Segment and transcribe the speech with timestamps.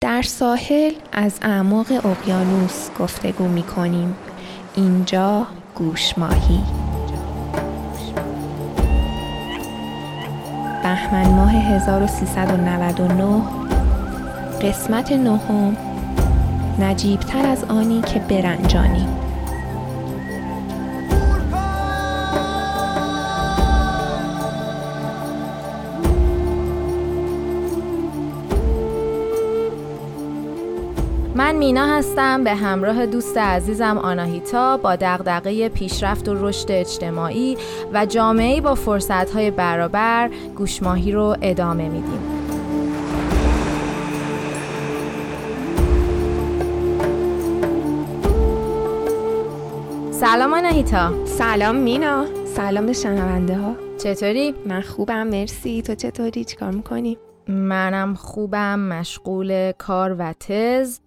[0.00, 4.16] در ساحل از اعماق اقیانوس گفتگو می کنیم.
[4.74, 6.60] اینجا گوش ماهی
[10.82, 13.42] بهمن ماه 1399
[14.62, 15.76] قسمت نهم
[16.80, 19.25] نجیبتر از آنی که برنجانیم
[31.56, 32.44] من مینا هستم.
[32.44, 37.56] به همراه دوست عزیزم آناهیتا با دغدغه پیشرفت و رشد اجتماعی
[37.92, 42.20] و جامعه با فرصتهای برابر گوشماهی رو ادامه میدیم.
[50.10, 51.26] سلام آناهیتا.
[51.26, 52.26] سلام مینا.
[52.46, 55.82] سلام به شنونده ها چطوری؟ من خوبم مرسی.
[55.82, 58.78] تو چطوری؟ چیکار می‌کنی؟ منم خوبم.
[58.78, 61.00] مشغول کار و تز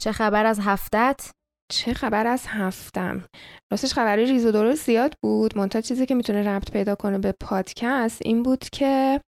[0.00, 1.30] چه خبر از هفتت؟
[1.72, 3.24] چه خبر از هفتم
[3.72, 7.32] راستش خبری ریز و درست زیاد بود منتها چیزی که می‌تونه ربط پیدا کنه به
[7.40, 9.20] پادکست این بود که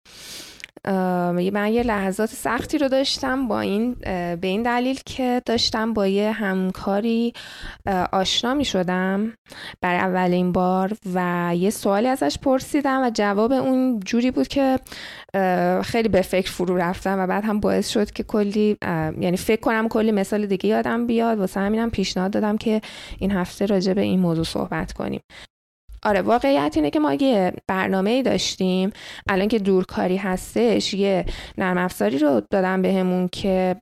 [0.85, 3.95] من یه لحظات سختی رو داشتم با این
[4.37, 7.33] به این دلیل که داشتم با یه همکاری
[8.13, 9.33] آشنا می شدم
[9.81, 14.79] برای اولین بار و یه سوالی ازش پرسیدم و جواب اون جوری بود که
[15.83, 18.77] خیلی به فکر فرو رفتم و بعد هم باعث شد که کلی
[19.21, 21.39] یعنی فکر کنم کلی مثال دیگه یادم بیاد.
[21.39, 22.81] واسه همینم پیشنهاد دادم که
[23.19, 25.21] این هفته راجع به این موضوع صحبت کنیم.
[26.03, 28.91] آره واقعیت اینه که ما یه برنامه ای داشتیم
[29.29, 31.25] الان که دورکاری هستش یه
[31.59, 33.77] نرم افزاری رو دادم بهمون که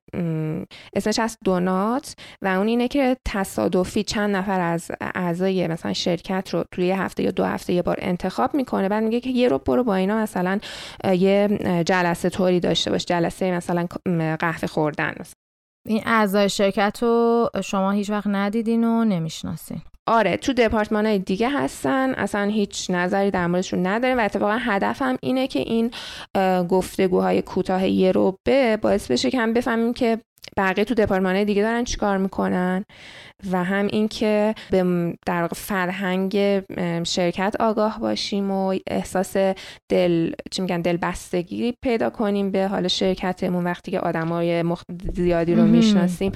[0.94, 6.64] اسمش از دونات و اون اینه که تصادفی چند نفر از اعضای مثلا شرکت رو
[6.72, 9.58] توی یه هفته یا دو هفته یه بار انتخاب می‌کنه بعد میگه که یه رو
[9.58, 10.58] برو با اینا مثلا
[11.04, 13.86] یه جلسه طوری داشته باش جلسه مثلا
[14.38, 15.14] قهوه خوردن
[15.86, 19.82] این اعضای شرکت رو شما هیچ وقت ندیدین و نمی‌شناسین.
[20.08, 22.14] آره تو دپارتمان های دیگه هستن.
[22.14, 25.90] اصلا هیچ نظری در موردشون نداریم و اتفاقا هدفم اینه که این
[26.68, 30.18] گفتگوهای کوتاه یه روبه باعث بشه که هم بفهمیم که
[30.58, 32.84] بقیه تو دپارتمان دیگه دارن چیکار می‌کنن
[33.50, 36.62] و هم اینکه به در واقع فرهنگ
[37.04, 39.36] شرکت آگاه باشیم و احساس
[39.88, 44.82] دل چی میگن دلبستگی پیدا کنیم به حال شرکتمون وقتی که آدمای مخ...
[45.14, 46.32] زیادی رو می‌شناسیم.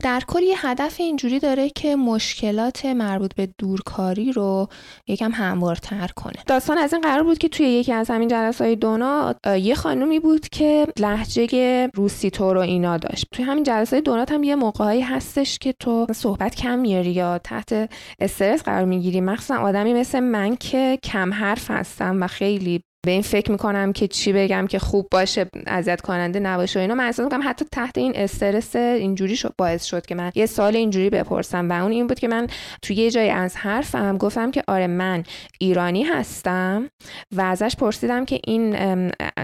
[0.00, 4.68] در کل یه هدف اینجوری داره که مشکلات مربوط به دورکاری رو
[5.06, 6.36] یکم هموارتر کنه.
[6.46, 10.20] داستان از این قرار بود که توی یکی از همین جلسات های دونا یه خانومی
[10.20, 13.13] بود که لهجه روسی تو رو اینا داشت.
[13.20, 17.90] توی همین جلسه دونات هم یه موقعی هستش که تو صحبت کم میاری یا تحت
[18.20, 19.20] استرس قرار می‌گیری.
[19.20, 24.08] مخصوصا آدمی مثل من که کم حرف هستم و خیلی به این فکر می‌کنم که
[24.08, 26.94] چی بگم که خوب باشه اذیت کننده نباشه و اینا.
[26.94, 30.76] من احساس می‌کنم حتی تحت این استرس اینجوری شد باعث شد که من یه سال
[30.76, 31.70] اینجوری بپرسم.
[31.70, 32.46] و اون این بود که من
[32.82, 35.22] توی یه جای از حرفم گفتم که آره من
[35.58, 36.90] ایرانی هستم
[37.32, 38.74] و ازش پرسیدم که این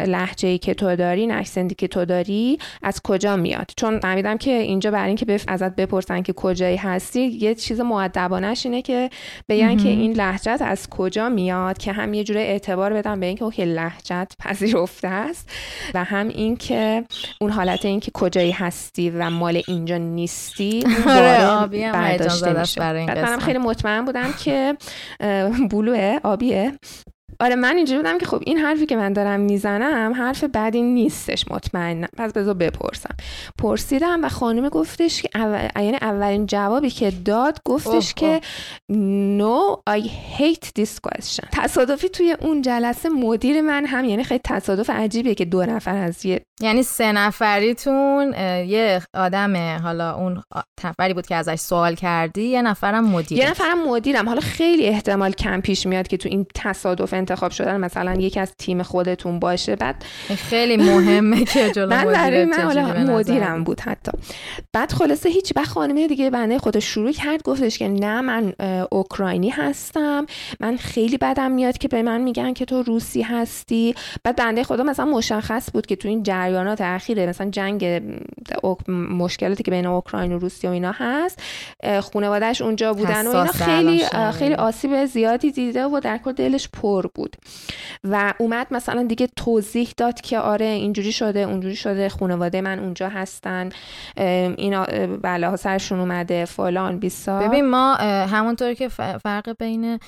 [0.06, 3.70] لحجه ای که تو داری نکسندی که تو داری از کجا میاد.
[3.76, 5.44] چون فهمیدم که اینجا برای اینکه بف...
[5.48, 9.10] ازت بپرسن که کجایی هستی یه چیز مؤدبانش اینه که
[9.48, 13.44] بگن که این لهجت از کجا میاد که هم یه جوره اعتبار بدم به اینکه
[13.50, 15.50] که لحجت پذیرفته است
[15.94, 17.04] و هم این که
[17.40, 23.58] اون حالت این که کجایی هستی و مال اینجا نیستی آره برداشته میشه منم خیلی
[23.58, 24.76] مطمئن بودم که
[25.70, 26.72] بلوه آبیه.
[27.40, 31.44] آره من اینجوری بودم که خب این حرفی که من دارم می‌زنم حرف بعدی نیستش
[31.50, 33.14] مطمئن پس بذار بپرسم.
[33.58, 35.68] پرسیدم و خانم گفتش که اول...
[35.76, 38.40] یعنی اولین جوابی که داد گفتش که
[39.38, 40.02] no I
[40.38, 41.48] hate this question.
[41.52, 46.26] تصادفی توی اون جلسه مدیر من هم یعنی خیلی تصادف عجیبیه که دو نفر از
[46.26, 48.32] یه یعنی سه نفریتون
[48.66, 50.42] یه آدم حالا اون
[50.84, 54.28] نفری بود که ازش سوال کردی یه نفرم مدیر یه نفرم مدیرم.
[54.28, 58.52] حالا خیلی احتمال کم پیش میاد که تو این تصادف انتخاب شدن مثلا یکی از
[58.58, 59.76] تیم خودتون باشه.
[59.76, 60.04] بعد
[60.36, 64.12] خیلی مهمه که جلو من من حالا مدیرم بود حتی.
[64.72, 68.52] بعد خلاصه هیچ بعد خانم دیگه بنده خودش شروع کرد گفتش که نه من
[68.90, 70.26] اوکراینی هستم.
[70.60, 73.94] من خیلی بدم میاد که به من میگن که تو روسی هستی.
[74.24, 78.02] بعد بنده خدا مثلا مشخص بود که تو این جریانات اخیره مثلا جنگ
[79.10, 81.42] مشکلاتی که بین اوکراین و روسیه و اینا هست
[82.12, 84.02] خانواده‌اش اونجا بودن و اینا خیلی
[84.38, 87.19] خیلی آسیب زیادی دیده و در کل دلش پر بود.
[87.20, 87.36] بود.
[88.04, 93.08] و اومد مثلا دیگه توضیح داد که آره اینجوری شده اونجوری شده خانواده من اونجا
[93.08, 93.68] هستن
[94.16, 94.84] اینا
[95.22, 99.98] بله سرشون اومده فلان بیسار ببین ما همونطور که فرق بین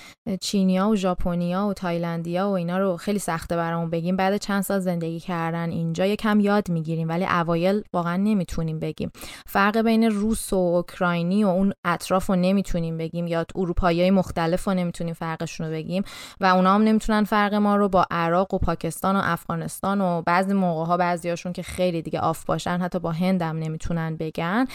[0.40, 4.16] چینیا و ژاپنیا و تایلندیا و اینا رو خیلی سخته برامون بگیم.
[4.16, 9.12] بعد چند سال زندگی کردن اینجا یکم یاد می‌گیریم ولی اوایل واقعا نمی‌تونیم بگیم.
[9.46, 14.74] فرق بین روس و اوکراینی و اون اطراف رو نمی‌تونیم بگیم یا اروپایی مختلف رو
[14.74, 16.02] نمی‌تونیم فرقشون رو بگیم.
[16.40, 20.52] و اونا هم نمی‌تونن فرق ما رو با عراق و پاکستان و افغانستان و بعضی
[20.52, 24.66] موقع ها بعضیاشون که خیلی دیگه off باشن حتی با هند هم نمی‌تونن بگن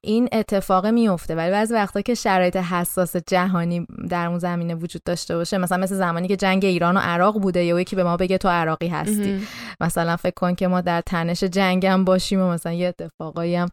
[0.00, 5.36] این اتفاق میفته ولی بعضی وقتا که شرایط حساس جهانی در اون زمینه وجود داشته
[5.36, 8.38] باشه مثلا مثل زمانی که جنگ ایران و عراق بوده یا یکی به ما بگه
[8.38, 9.40] تو عراقی هستی.
[9.80, 13.68] مثلا فکر کن که ما در تنش جنگ باشیم و مثلا یه اتفاقایی هم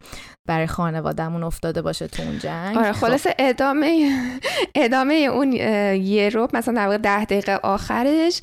[0.45, 2.77] برای خانوادهمون افتاده باشه تو اون جنگ.
[2.77, 2.91] آره.
[2.91, 4.09] خلاص ادامه
[4.75, 8.41] ادامه اون یه رو مثلا در واقع ده دقیقه آخرش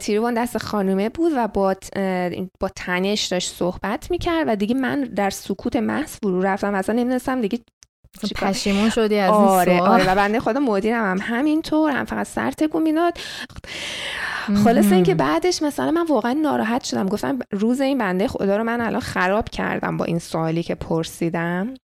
[0.00, 1.74] تیروان دست خانومه بود و با
[2.60, 6.74] با تنش داشت صحبت می‌کرد و دیگه من در سکوت محض فرو رفتم.
[6.74, 7.58] اصلا نمی‌دونستم دیگه
[8.36, 12.50] پشیمون شدی از آره این آره و بنده خدا مدیرم هم همینطور هم فقط سر
[12.50, 13.18] تکون می‌داد.
[14.64, 17.08] خلاص اینکه بعدش مثلا من واقعا ناراحت شدم.
[17.08, 21.74] گفتم روز این بنده خدا رو من الان خراب کردم با این سوالی که پرسیدم.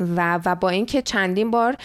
[0.00, 1.76] و و با اینکه چندین بار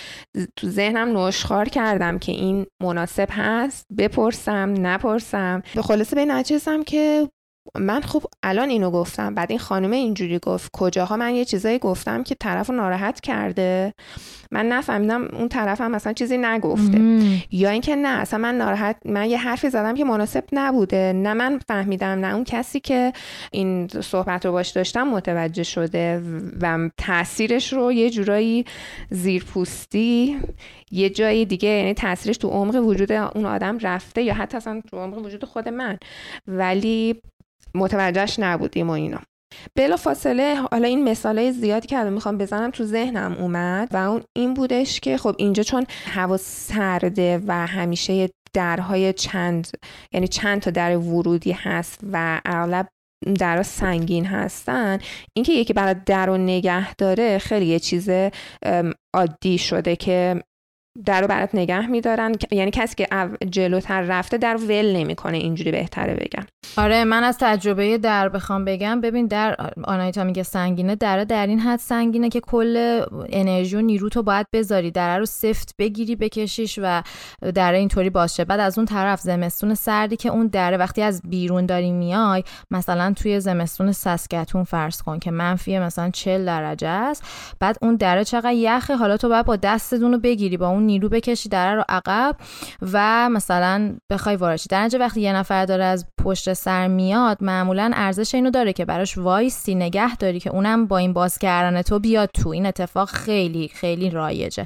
[0.56, 5.62] تو ذهنم نشخار کردم که این مناسب هست بپرسم نپرسم.
[5.76, 7.30] به خلاصه به نچستم که
[7.76, 9.36] من خب الان اینو گفتم.
[9.36, 13.94] بعد این خانم اینجوری گفت کجاها من یه چیزایی گفتم که طرف رو ناراحت کرده؟
[14.52, 17.02] من نفهمیدم اون طرف هم مثلا چیزی نگفته.
[17.52, 21.14] یا اینکه نه اصلا من ناراحت من یه حرفی زدم که مناسب نبوده.
[21.14, 23.14] نه من فهمیدم نه اون کسی که
[23.52, 26.22] این صحبت رو باش داشتم متوجه شده
[26.62, 28.66] و تاثیرش رو یه جورایی
[29.10, 30.38] زیرپوستی
[30.92, 34.98] یه جایی دیگه یعنی تاثیرش تو عمق وجود اون آدم رفته یا حتی اصلا تو
[34.98, 35.98] عمق وجود خود من.
[36.48, 37.22] ولی
[37.78, 39.20] متوجهش نبودیم و اینا.
[39.76, 44.24] بلا فاصله حالا این مثالای زیادی که الان می‌خوام بزنم تو ذهنم اومد و اون
[44.36, 49.68] این بودش که خب اینجا چون هوا سرده و همیشه درهای چند
[50.14, 52.88] یعنی چند تا در ورودی هست و اغلب
[53.40, 54.98] درها سنگین هستن
[55.34, 58.10] اینکه یکی برای در رو نگه داره خیلی یه چیز
[59.14, 60.44] عادی شده که
[61.06, 62.36] در رو برات نگه میدارن.
[62.52, 63.08] یعنی کسی که
[63.50, 66.46] جلوتر رفته در ول نمی‌کنه اینجوری بهتره بگم.
[66.78, 69.02] آره من از تجربه در بخوام بگم.
[69.02, 70.96] ببین در آنایتا میگه سنگینه.
[70.96, 74.92] در در این حد سنگینه که کل انرژی و نیرو تو باید بذاری.
[74.92, 77.02] در رو سفت بگیری بکشیش و
[77.56, 81.66] در اینطوری باشه بعد از اون طرف زمستون سردی که اون دره وقتی از بیرون
[81.66, 87.24] داری میای مثلا توی زمستون سسکتون فرض کن که منفی مثلا 40 درجه است.
[87.60, 91.10] بعد اون دره چقدر یخه حالا تو باید با دستتون رو بگیری با اون نیرو
[91.10, 92.36] بکشی دره رو عقب
[92.94, 98.36] و مثلا بخوای وارد در وقتی یه نفر داره از پشت سر میاد معمولا ارزش
[98.36, 102.30] اینو داره که براش وایسی نگه داری که اونم با این باز کردن تو بیاد
[102.34, 102.50] تو.
[102.50, 104.66] این اتفاق خیلی خیلی رایجه.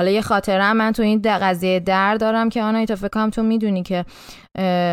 [0.00, 3.82] حالا یه خاطره من تو این قضیه در دارم که آنایی تا فکرم تو می‌دونی
[3.82, 4.04] که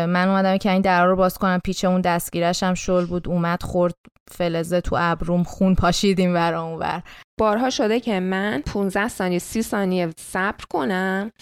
[0.06, 1.60] من اومدم که این در رو باز کنم.
[1.64, 3.28] پیچ اون دستگیرش هم شل بود.
[3.28, 3.94] اومد خورد
[4.30, 7.02] فلزه تو ابروم خون پاشیدیم ور اونور
[7.40, 11.32] بارها شده که من 15 ثانیه 30 ثانیه صبر کنم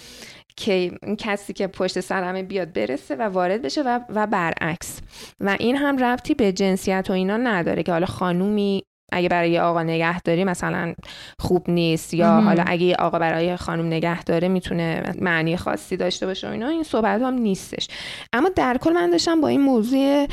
[0.57, 5.01] که این کسی که پشت سرمه بیاد برسه و وارد بشه و, و برعکس.
[5.41, 9.61] و این هم ربطی به جنسیت و اینا نداره که حالا خانومی اگه برای یه
[9.61, 10.95] آقا نگه داری مثلا
[11.39, 16.49] خوب نیست یا حالا اگه آقا برای خانم نگه داره می‌تونه معنی خاصی داشته باشه
[16.49, 17.89] و اینا این صحبت هم نیستش.
[18.33, 20.27] اما در کل من داشتم با این موضوع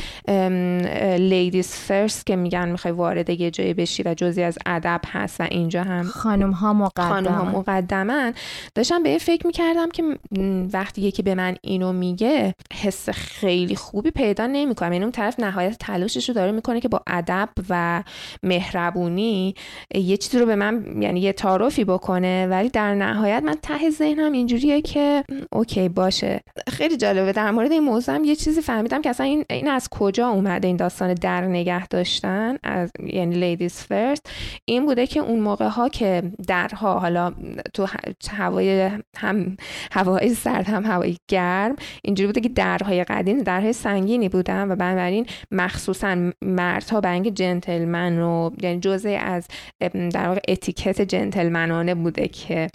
[1.18, 5.48] لیدیز فرست که میگن می‌خوای وارد یه جایی بشی و جزی از ادب هست و
[5.52, 7.10] اینجا هم خانم ها مقدمن.
[7.10, 8.34] خانم ها مقدمن.
[8.76, 10.04] داشتم به این فکر می‌کردم که
[10.74, 14.94] وقتی یکی به من اینو میگه حس خیلی خوبی پیدا نمی‌کنم.
[14.94, 18.04] یعنی اون طرف نهایت تلاشش رو داره می‌کنه که با ادب و
[18.64, 19.56] مهربونی
[19.96, 22.48] یه چیزی رو به من یعنی یه تعارفی بکنه.
[22.48, 26.42] ولی در نهایت من ته ذهنم اینجوریه که okay باشه.
[26.68, 27.32] خیلی جالبه.
[27.32, 30.78] در مورد این موضوع یه چیزی فهمیدم که اصلا این, این از کجا اومده این
[30.78, 34.30] داستان در نگه داشتن؟ از یعنی ladies first
[34.66, 37.34] این بوده که اون موقع ها که درها حالا
[37.74, 37.88] تو
[38.32, 39.58] هوای هم
[39.92, 45.26] هوای سرد هم هوای گرم اینجوری بوده که درهای قدیم درهای سنگینی بودن و بنابراین
[45.52, 49.48] مخصوصا مردها اینکه جنتلمن رو خب یعنی جزء از
[50.14, 52.70] در واقع اتیکت جنتلمنانه بوده که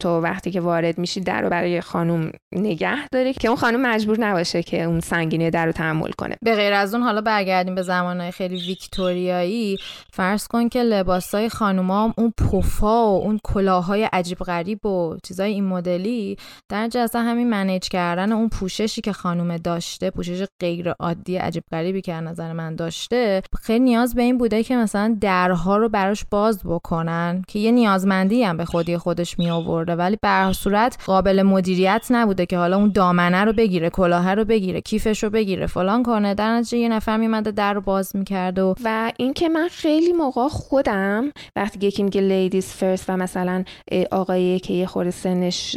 [0.00, 4.20] تو وقتی که وارد میشی در رو برای خانم نگه داری که اون خانم مجبور
[4.20, 6.36] نباشه که اون سنگینی در رو تحمل کنه.
[6.42, 9.76] به غیر از اون حالا برگردیم به زمانهای خیلی ویکتوریایی.
[10.12, 15.64] فرض کن که لباسای خانوما اون پوفا و اون کلاهای عجیب غریب و چیزای این
[15.64, 16.36] مدلی
[16.68, 22.00] در جزا همین منیج کردن اون پوششی که خانم داشته پوشش غیر عادی عجیب غریبی
[22.00, 26.60] که نظر من داشته خیلی نیاز به این بوده که مثلا درها رو براش باز
[26.64, 29.94] بکنن که یه نیازمندی هم به خودی خودش می آورده.
[29.94, 34.80] ولی به صورت قابل مدیریت نبوده که حالا اون دامنه رو بگیره کلاه رو بگیره
[34.80, 36.34] کیفش رو بگیره فلان کنه.
[36.34, 40.48] در نتیجه یه نفر میمده در رو باز می‌کرد و و اینکه من خیلی موقع
[40.48, 43.64] خودم وقتی یکی میگه لیدیز فرست و مثلا
[44.10, 45.76] آقایی که یه خورده سنش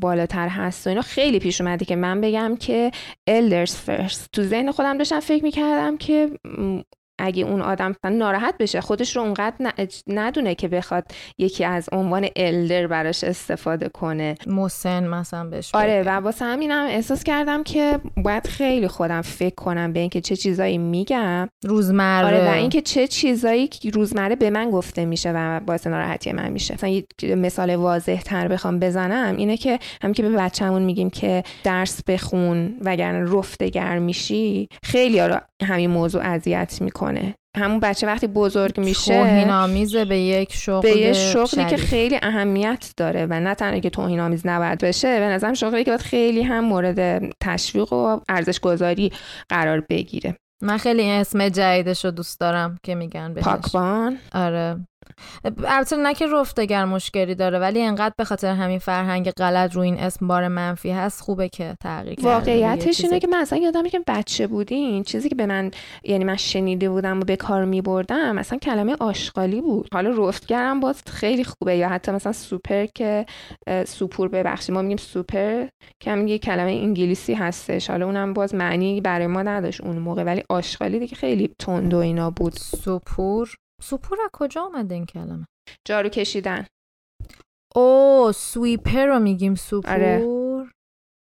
[0.00, 2.90] بالاتر هست و اینا خیلی پیش اومده که من بگم که
[3.30, 4.28] elders first.
[4.32, 6.30] تو ذهن خودم داشتم فکر می‌کردم که
[7.18, 9.72] اگه اون آدم ناراحت بشه خودش رو اونقدر
[10.06, 11.04] ندونه که بخواد
[11.38, 14.34] یکی از عنوان الدر براش استفاده کنه.
[14.46, 19.92] مسن مثلا بهش آره و واسه همینم احساس کردم که باید خیلی خودم فکر کنم
[19.92, 21.48] به اینکه چه چیزایی میگم.
[21.64, 22.26] روزمره.
[22.26, 26.74] آره و اینکه چه چیزایی روزمره به من گفته میشه و باعث ناراحتی من میشه.
[26.74, 31.42] مثلا یه مثال واضح تر بخوام بزنم اینه که هم که به بچه‌مون میگیم که
[31.64, 37.34] درس بخون وگرنه رفتگر میشی خیلی رو همین موضوع اذیت می‌کنه.
[37.56, 42.18] همون بچه وقتی بزرگ میشه توهین آمیزه به یک شغل به یه شغلی که خیلی
[42.22, 46.00] اهمیت داره و نه تنها که توهین آمیز نباید بشه به نظرم شغلی که باید
[46.00, 49.12] خیلی هم مورد تشویق و ارزش گذاری
[49.48, 50.36] قرار بگیره.
[50.62, 53.44] من خیلی اسم جدیدش رو دوست دارم که میگن بهش.
[53.44, 54.18] پاکبان.
[54.32, 54.76] آره.
[55.64, 59.98] البته نه که رفتگر مشکلی داره ولی انقدر به خاطر همین فرهنگ غلط رو این
[59.98, 64.46] اسم بار منفی هست خوبه که تغییر واقعیتش اینه که من اصلا یادم که بچه
[64.46, 65.70] بودین چیزی که به من
[66.04, 69.88] یعنی من شنیده بودم و به کار می بردم مثلا کلمه آشغالی بود.
[69.92, 73.26] حالا رفتگرم باز خیلی خوبه یا حتی مثلا سوپر که
[73.86, 75.66] سوپور ببخشید ما میگیم سوپر
[76.00, 77.90] که هم یه کلمه انگلیسی هستش.
[77.90, 81.98] حالا اونم باز معنی برای ما نداشت اون موقع ولی آشغالی دیگه خیلی تند و
[81.98, 82.52] اینا بود.
[82.52, 85.46] سوپور؟ سوپور از کجا آمده این کلمه؟
[85.84, 86.66] جارو کشیدن.
[87.76, 89.92] او sweeper رو میگیم سوپور.
[89.92, 90.26] آره.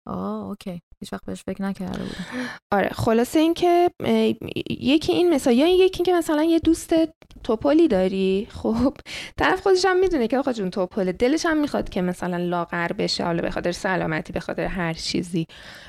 [0.08, 0.80] آه okay.
[1.00, 2.48] هیچ وقت بهش فکر نکرده بودم.
[2.72, 3.90] آره خلاصه اینکه
[4.70, 6.94] یکی این مثلا یا یکی که مثلا یه دوست
[7.44, 8.94] توپلی داری؟ خب
[9.36, 11.12] طرف خودش هم می‌دونه که آقا جون توپله.
[11.12, 15.46] دلش هم می‌خواد که مثلا لاغر بشه حالا به خاطر سلامتی به خاطر هر چیزی.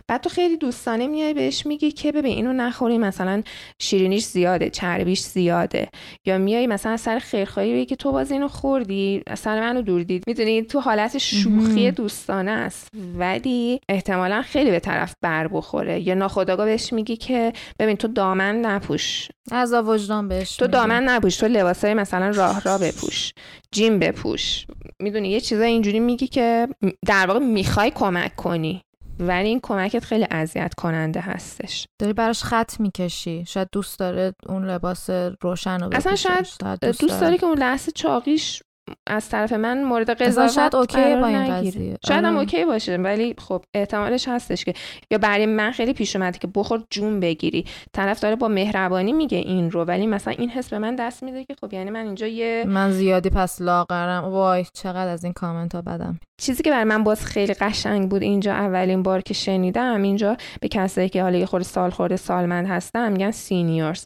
[0.08, 3.44] بعد تو خیلی دوستانه میای بهش میگی که ببین اینو نخوری مثلا
[3.82, 5.90] شیرینیش زیاده چربیش زیاده.
[6.26, 10.24] یا میای مثلا سر خیرخواهی بگی که تو باز اینو خوردی اصلا منو دور دید.
[10.28, 12.88] می‌دونی تو حالت شوخی دوستانه است.
[13.18, 16.08] ولی احتمالا خیلی به طرف بر بخوره.
[16.08, 19.28] یا ناخداگاه بهش میگی که ببین تو دامن نپوش.
[19.52, 21.38] از وجدان بهش تو دامن نپوش.
[21.38, 23.34] تو لباسای مثلا راه راه بپوش
[23.72, 24.66] جیم بپوش.
[25.00, 26.68] می‌دونی یه چیزای اینجوری میگی که
[27.08, 28.82] در واقع می‌خوای کمک کنی
[29.20, 31.88] ولی این کمکت خیلی اذیت کننده هستش.
[32.00, 33.46] داری براش خط می‌کشی.
[33.48, 35.10] شاید دوست داره اون لباس
[35.42, 36.46] روشن رو اصلا شاید
[36.82, 38.64] دوست, دوست داره که اون لحظه چاقیش
[39.08, 41.98] از طرف من مورد قضاوت شاید okay با این قضیه.
[42.08, 42.40] شاید هم آره.
[42.40, 44.74] okay باشه ولی خب احتمالش هستش که
[45.12, 47.66] یا برای من خیلی پیش اومده که بخور جون بگیری.
[47.94, 51.46] طرف داره با مهربانی میگه این رو ولی مثلا این حس به من دست میده
[51.46, 54.24] که خب یعنی من اینجا یه من زیادی پس لاغرم.
[54.24, 56.20] وای چقدر از این کامنت ها بدم.
[56.40, 60.68] چیزی که برای من باز خیلی قشنگ بود اینجا اولین بار که شنیدم اینجا به
[60.68, 64.06] کسایی که حالا یه خورده سال خورده سالمند هستن میگن seniors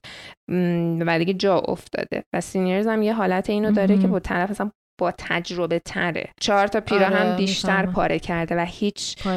[1.00, 2.24] و دیگه جا افتاده.
[2.34, 6.30] و seniors هم یه حالت اینو داره که با طرف مثلا با تجربه تره.
[6.42, 9.28] چهار تا پیراهن آره، بیشتر پاره کرده و هیچ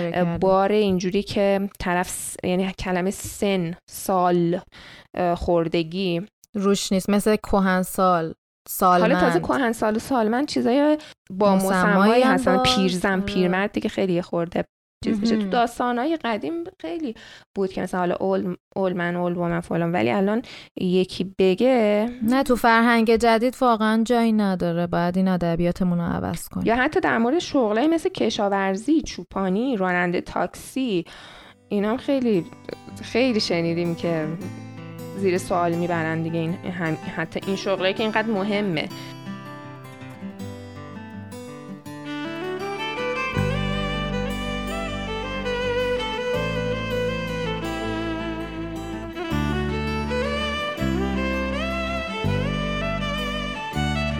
[0.40, 4.60] بار اینجوری که طرف یعنی کلمه سن سال
[5.36, 6.22] خوردگی
[6.54, 7.10] روش نیست.
[7.10, 8.34] مثل کهن سال
[8.68, 9.12] سالمند.
[9.12, 10.98] حالا تازه کهن سال و سالمند چیزای
[11.30, 12.62] با مسمایی هستن.
[12.62, 13.20] پیرزن آره.
[13.20, 14.64] پیرمرد دیگه خیلی خورده
[15.04, 17.14] چیز بشه تو داستانهای قدیم خیلی
[17.54, 20.42] بود که مثلا حالا اول, اول من اول من فلان ولی الان
[20.80, 22.08] یکی بگه.
[22.22, 24.86] نه تو فرهنگ جدید واقعا جایی نداره.
[24.86, 26.66] باید این ادبیاتمون رو عوض کنیم.
[26.66, 31.04] یا حتی در مورد شغلای مثل کشاورزی چوپانی راننده تاکسی
[31.68, 32.46] اینا خیلی
[33.02, 34.26] خیلی شنیدیم که
[35.18, 36.52] زیر سوال می‌برن دیگه این
[37.16, 38.88] حتی این شغلایی که اینقدر مهمه.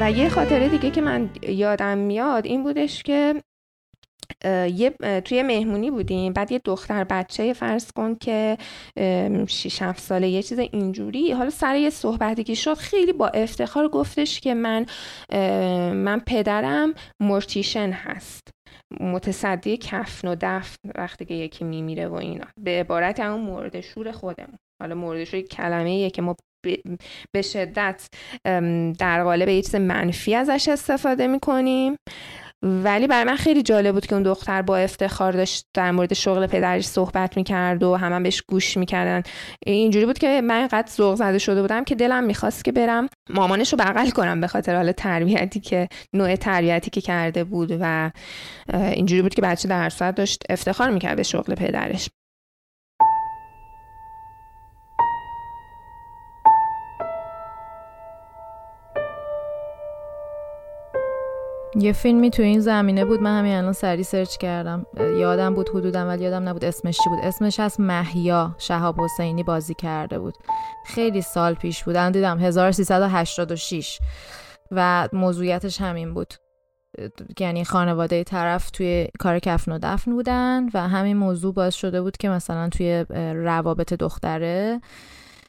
[0.00, 3.42] و یه خاطره دیگه که من یادم میاد این بودش که
[4.74, 4.90] یه
[5.24, 6.32] توی مهمونی بودیم.
[6.32, 8.58] بعد یه دختر بچه فرض کن که
[9.48, 11.32] 6 7 ساله یه چیز اینجوری.
[11.32, 14.86] حالا سر یه صحبتی که شد خیلی با افتخار گفتش که من
[15.92, 18.48] من پدرم مرتیشن هست.
[19.00, 22.46] متصدی کفن و دفن وقتی که یکی میمیره و اینا.
[22.60, 24.58] به عبارت همون مورد شور خودمون.
[24.82, 26.36] حالا مورد شور کلمه که ما
[27.32, 28.08] به شدت
[28.98, 31.96] در قالب یه چیز منفی ازش استفاده می‌کنیم.
[32.62, 36.46] ولی برای من خیلی جالب بود که اون دختر با افتخار داشت در مورد شغل
[36.46, 39.22] پدرش صحبت می‌کرد و همه بهش گوش می‌کردن.
[39.66, 43.72] اینجوری بود که من اینقدر ذوق زده شده بودم که دلم می‌خواست که برم مامانش
[43.72, 48.10] رو بغل کنم به خاطر حال تربیتی که نوع تربیتی که کرده بود و
[48.72, 52.08] اینجوری بود که بچه در داشت افتخار می‌کرد به شغل پدرش.
[61.78, 64.86] یه فیلمی تو این زمینه بود من همین الان سری سرچ کردم.
[64.98, 67.18] یادم بود حدودم ولی یادم نبود اسمش چی بود.
[67.22, 70.34] اسمش از محیا شهاب حسینی بازی کرده بود.
[70.86, 71.96] خیلی سال پیش بود.
[71.96, 73.98] الان دیدم 1386
[74.70, 76.34] و موضوعیتش همین بود.
[77.40, 82.16] یعنی خانواده طرف توی کار کفن و دفن بودن و همین موضوع باعث شده بود
[82.16, 83.04] که مثلا توی
[83.34, 84.80] روابط دختره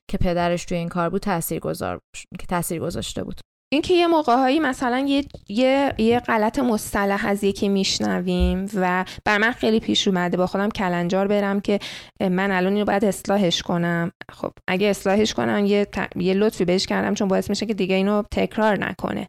[0.07, 1.99] که پدرش توی این کار بود تاثیر گذار
[2.39, 3.41] که تاثیر گذاشته بود.
[3.73, 9.51] اینکه یه موقعهایی مثلا یه, یه, یه غلط مصطلح از یکی میشنویم و بر من
[9.51, 11.79] خیلی پیش اومده با خودم کلنجار برم که
[12.21, 14.11] من الان اینو باید اصلاحش کنم.
[14.31, 18.23] خب اگه اصلاحش کنم یه, یه لطفی بهش کردم چون باعث میشه که دیگه اینو
[18.31, 19.27] تکرار نکنه.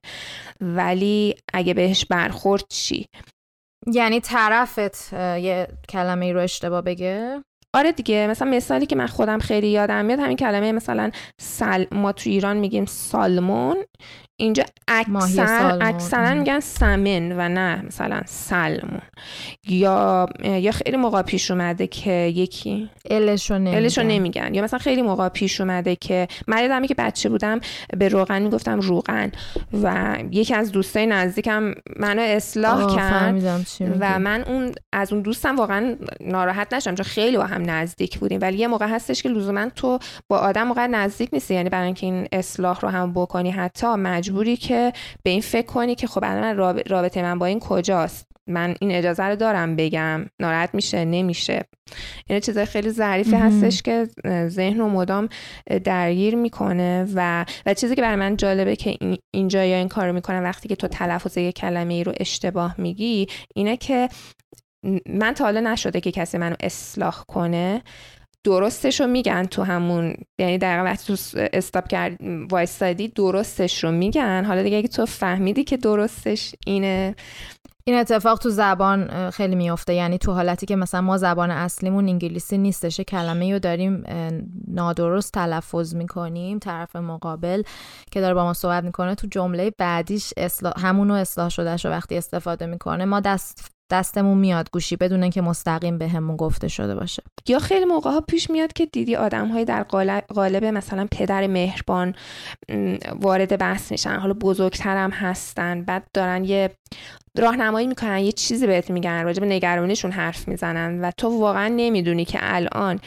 [0.60, 3.06] ولی اگه بهش برخورد چی؟
[3.86, 7.42] یعنی طرفت یه کلمه رو اشتباه بگه؟
[7.74, 11.10] آره دیگه مثلا مثالی که من خودم خیلی یادم میاد همین کلمه مثلا
[11.40, 13.76] سل ما تو ایران میگیم سالمون
[14.40, 19.00] اینجا اکثر اکثرا میگن سمن و نه مثلا سلمون.
[19.68, 24.02] یا یا خیلی موقع پیش اومده که یکی الشو نمیگن.
[24.02, 24.54] نمیگن.
[24.54, 27.60] یا مثلا خیلی موقع پیش اومده که من یادم که بچه بودم
[27.98, 29.32] به روغن می‌گفتم روغن
[29.82, 33.62] و یکی از دوستای نزدیکم منو اصلاح کرد
[34.00, 38.38] و من اون از اون دوستم واقعا ناراحت نشدم چون خیلی با هم نزدیک بودیم.
[38.42, 39.98] ولی یه موقع هستش که لزوما تو
[40.28, 41.54] با آدم موقع نزدیک نیستی.
[41.54, 45.94] یعنی برای اینکه این اصلاح رو هم بکنی حتی مجبوری که به این فکر کنی
[45.94, 48.28] که خب الان رابطه من با این کجاست.
[48.46, 50.26] من این اجازه رو دارم بگم.
[50.40, 51.64] ناراحت میشه؟ نمیشه.
[52.26, 54.08] این چیزای خیلی ظریفی هستش که
[54.48, 55.28] ذهن و مدام
[55.84, 58.98] درگیر می‌کنه و و چیزی که برای من جالبه که
[59.30, 63.26] اینجا یا این کارو می‌کنم وقتی که تو تلفظ یک کلمه ای رو اشتباه میگی
[63.54, 64.08] اینه که
[65.06, 67.82] من تا حالا نشده که کسی منو اصلاح کنه.
[68.44, 72.18] درستش رو میگن تو همون یعنی در وقتی تو استاپ کرد
[72.50, 74.44] وایستادی درستش رو میگن.
[74.44, 77.14] حالا دیگه اگه تو فهمیدی که درستش اینه.
[77.84, 82.58] این اتفاق تو زبان خیلی میفته یعنی تو حالتی که مثلا ما زبان اصلیمون انگلیسی
[82.58, 84.04] نیستش کلمه رو داریم
[84.68, 87.62] نادرست تلفظ می‌کنیم طرف مقابل
[88.10, 89.14] که داره با ما صحبت می‌کنه.
[89.14, 93.04] تو جمله بعدیش اصلاح همونو اصلاح شده رو وقتی استفاده می‌کنه.
[93.04, 97.22] ما دست دستمون میاد گوشی بدون که مستقیم به همون گفته شده باشه.
[97.48, 99.82] یا خیلی موقع ها پیش میاد که دیدی آدم در
[100.28, 102.14] قالب مثلا پدر مهربان
[103.20, 104.16] وارد بحث میشن.
[104.16, 106.70] حالا بزرگترم هستن بعد دارن یه
[107.38, 112.24] راهنمایی می‌کنن یه چیزی بهت میگن راجع به نگرانیشون حرف می‌زنن و تو واقعا نمی‌دونی
[112.24, 113.00] که الان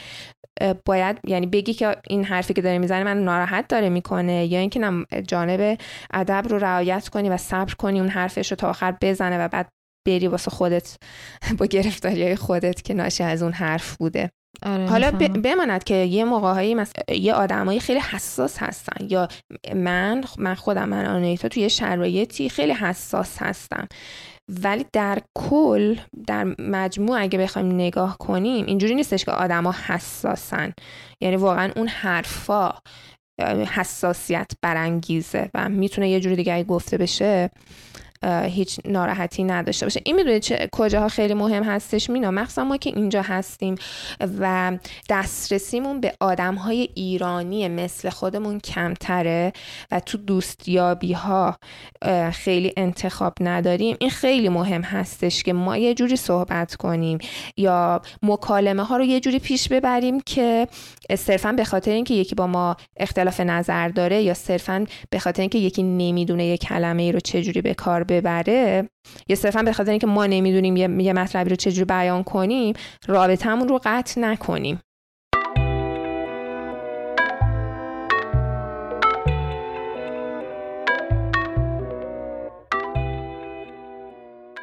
[0.86, 5.06] باید یعنی بگی که این حرفی که داره می‌زنه من ناراحت داره می‌کنه یا اینکه
[5.28, 5.78] جانب
[6.14, 9.70] ادب رو رعایت کنی و صبر کنی اون حرفش رو تا آخر بزنه و بعد
[10.08, 10.96] بری واسه خودت
[11.58, 14.32] با گرفتاری های خودت که ناشی از اون حرف بوده.
[14.66, 15.12] آره حالا
[15.44, 19.08] بماند که یه موقع مثلا یه آدمایی خیلی حساس هستن.
[19.10, 19.28] یا
[19.76, 23.88] من من خودم من آنیتا توی شرایطی خیلی حساس هستم.
[24.50, 25.96] ولی در کل
[26.28, 30.74] در مجموع اگه بخوایم نگاه کنیم اینجوری نیستش که آدما حساسن.
[31.22, 32.74] یعنی واقعا اون حرفا
[33.72, 37.50] حساسیت برانگیزه و می‌تونه یه جوری دیگه گفته بشه.
[38.26, 40.02] هیچ ناراحتی نداشته باشه.
[40.06, 43.76] این می‌دونید چه کجاها خیلی مهم هستش؟ مینا مخصوصا ما که اینجا هستیم
[44.40, 44.78] و
[45.10, 49.54] دسترسیمون به آدم های ایرانی مثل خودمون کمتره
[49.92, 51.58] و تو دوستیابی ها
[52.32, 53.98] خیلی انتخاب نداریم.
[54.00, 57.18] این خیلی مهم هستش که ما یه جوری صحبت کنیم
[57.58, 60.68] یا مکالمه ها رو یه جوری پیش ببریم که
[61.18, 65.58] صرفا به خاطر اینکه یکی با ما اختلاف نظر داره یا صرفا به خاطر اینکه
[65.58, 68.90] یکی نمی‌دونه یه کلمه ای رو چجوری به کار ببره
[69.28, 72.74] یا صرفا به خاطر اینکه ما نمی‌دونیم یه, مطلبی رو چجوری بیان کنیم
[73.08, 74.80] رابطمون رو قطع نکنیم.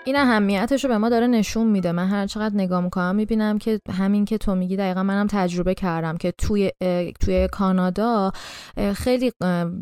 [0.08, 1.92] این اهمیتش رو به ما داره نشون میده.
[1.92, 6.16] من هر چقدر نگاه می‌کنم می‌بینم که همین که تو میگی دقیقا منم تجربه کردم
[6.16, 6.72] که توی
[7.20, 8.32] توی کانادا
[8.94, 9.32] خیلی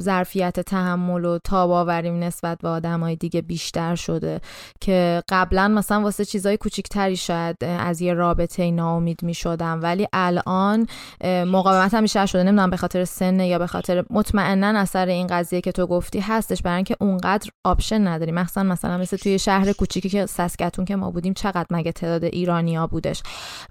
[0.03, 4.41] ظرفیت تحمل و تاب‌آوریم نسبت به آدمای دیگه بیشتر شده
[4.81, 9.81] که قبلا مثلا واسه چیزای کوچیکتری شاید از یه رابطه ناامید می‌شدم.
[9.83, 10.87] ولی الان
[11.25, 12.43] مقاومتم بیشتر شده.
[12.43, 16.63] نمی‌دونم به خاطر سن یا به خاطر مطمئنا اثر این قضیه که تو گفتی هستش
[16.63, 18.33] برای اینکه اونقدر option نداری.
[18.33, 22.87] مثلا مثلا مثل توی شهر کوچیکی که ساسکاتون که ما بودیم چقدر مگه تعداد ایرانیا
[22.87, 23.23] بودش.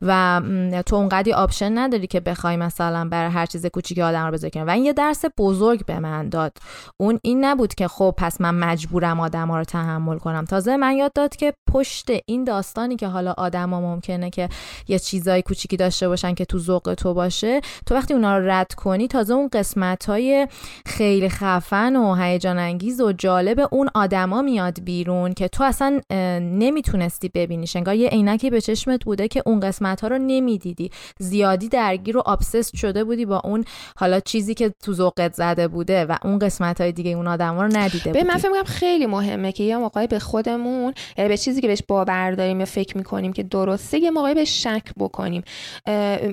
[0.02, 0.42] و
[0.86, 4.70] تو اونقدی option نداری که بخوای مثلا برای هر چیز کوچیکی آدم رو بذاری و
[4.70, 6.58] این یه درس بزرگ به من داد.
[6.98, 10.46] اون این نبود که خب پس من مجبورم آدم رو تحمل کنم.
[10.46, 14.50] تازه من یاد داد که پشت این داستانی که حالا آدما ممکنه که
[14.88, 18.74] یه چیزای کوچیکی داشته باشن که تو ذوق تو باشه تو وقتی اونا رو رد
[18.74, 20.48] کنی تازه اون قسمت های
[20.86, 26.02] خیلی خفن و هیجان انگیز و جالب اون آدما میاد بیرون که تو اصلا
[26.40, 27.76] نمی‌تونستی ببینیش.
[27.76, 30.92] انگار یه عینکی به چشمت بوده که اون قسمت ها رو نمی‌دیدی.
[31.20, 33.66] زیادی درگیر و آبسست شده بودی با اون
[33.98, 37.78] حالا چیزی که تو ذوقت زده بوده و اون قسمت های دیگه اون آدما رو
[37.78, 41.68] ندیده بودی من فکر خیلی مهمه که یه موقعی به خودمون یعنی به چیزی که
[41.68, 45.44] بهش باور داریم یا فکر می‌کنیم که درسته یه موقعی به شک بکنیم.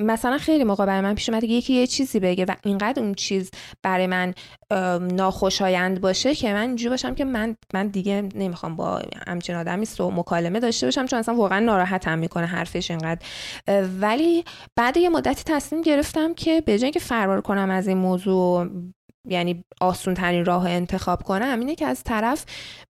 [0.01, 3.51] مثلا خیلی موقع برای من پیش اومده یکی یه چیزی بگه و اینقدر اون چیز
[3.83, 4.35] برای من
[5.01, 10.11] ناخوشایند باشه که من اینجوری باشم که من من دیگه نمی‌خوام با همچین آدمی سو
[10.11, 13.26] مکالمه داشته باشم چون اصلا واقعا ناراحتم می‌کنه حرفش اینقدر.
[14.00, 14.44] ولی
[14.76, 18.66] بعد یه مدتی تصمیم گرفتم که به جای فرار کنم از این موضوع
[19.28, 22.44] یعنی آسون ترین راه انتخاب کنم اینه که از طرف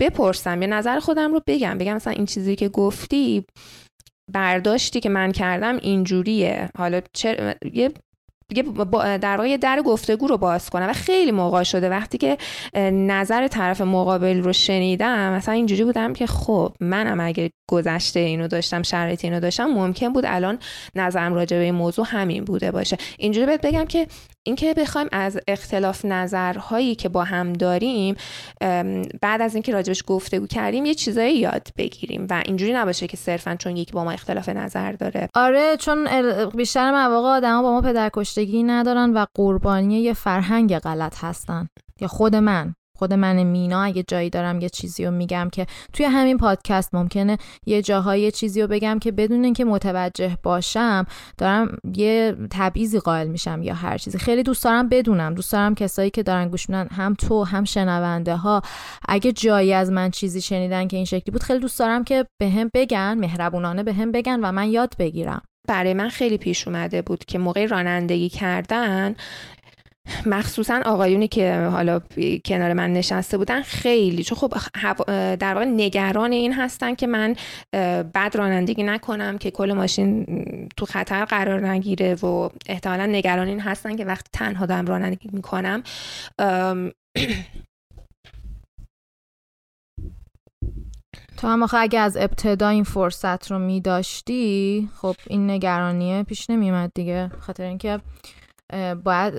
[0.01, 3.45] بپرسم یا نظر خودم رو بگم بگم مثلا این چیزی که گفتی
[4.33, 6.71] برداشتی که من کردم اینجوریه.
[6.79, 7.91] حالا چه یه
[9.21, 11.89] در واقع در گفتگو رو باز کنم و خیلی موقع شده.
[11.89, 12.39] وقتی که
[12.91, 18.83] نظر طرف مقابل رو شنیدم مثلا اینجوری بودم که خب منم اگه گذشته اینو داشتم
[18.83, 20.59] شرایط اینو داشتم ممکن بود الان
[20.95, 22.97] نظرم راجع به این موضوع همین بوده باشه.
[23.19, 24.07] اینجوری بهت بگم که
[24.47, 28.17] اینکه بخوایم از اختلاف نظرهایی که با هم داریم
[29.21, 33.57] بعد از اینکه راجبش گفتگو کردیم یه چیزایی یاد بگیریم و اینجوری نباشه که صرفا
[33.57, 35.29] چون یکی با ما اختلاف نظر داره.
[35.35, 36.09] آره چون
[36.51, 41.69] بیشتر مواقع آدما با ما پدرکشتگی ندارن و قربانی یه فرهنگ غلط هستن.
[42.01, 42.75] یا خود من.
[42.99, 47.39] خود من مینا اگه جایی دارم یه چیزی رو میگم که توی همین پادکست ممکنه
[47.67, 51.07] یه جاهای چیزی رو بگم که بدون اینکه متوجه باشم
[51.39, 54.19] دارم یه تبعیضی قائل میشم یا هر چیزی.
[54.19, 55.35] خیلی دوست دارم بدونم.
[55.35, 58.63] دوست دارم کسایی که دارن گوش میدن هم تو هم شنونده ها
[59.09, 62.71] اگه جایی از من چیزی شنیدن که این شکلی بود خیلی دوست دارم که به
[62.75, 65.43] بگن مهربونانه به بگن و من یاد بگیرم.
[65.69, 69.15] برای من خیلی پیش اومده بود که موقع رانندگی کردن
[70.27, 72.01] مخصوصا آقایونی که حالا
[72.45, 74.55] کنار من نشسته بودن خیلی چون خب
[75.37, 77.37] در واقع نگران این هستن که من
[78.15, 80.27] بد رانندگی نکنم که کل ماشین
[80.77, 85.83] تو خطر قرار نگیره و احتمالا نگران این هستن که وقتی تنها دارم رانندگی می‌کنم.
[91.37, 96.51] تو هم آخه اگه از ابتدا این فرصت رو می داشتی خب این نگرانیه پیش
[96.51, 97.29] نمیومد دیگه.
[97.41, 98.01] خاطر اینکه
[99.05, 99.35] باید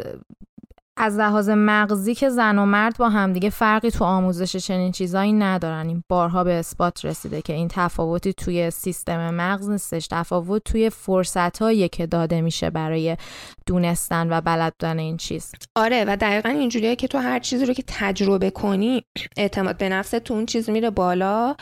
[0.98, 5.88] از لحاظ مغزی که زن و مرد با همدیگه فرقی تو آموزش چنین چیزایی ندارن.
[5.88, 10.08] این بارها به اثبات رسیده که این تفاوتی توی سیستم مغز نیستش.
[10.08, 11.56] تفاوت توی فرصت
[11.92, 13.18] که داده میشه برای
[13.66, 15.52] دونستن و بلد بودن این چیز.
[15.76, 19.04] آره و دقیقا اینجوریه که تو هر چیزی رو که تجربه کنی
[19.38, 21.56] اعتماد به نفس تو اون چیز میره بالا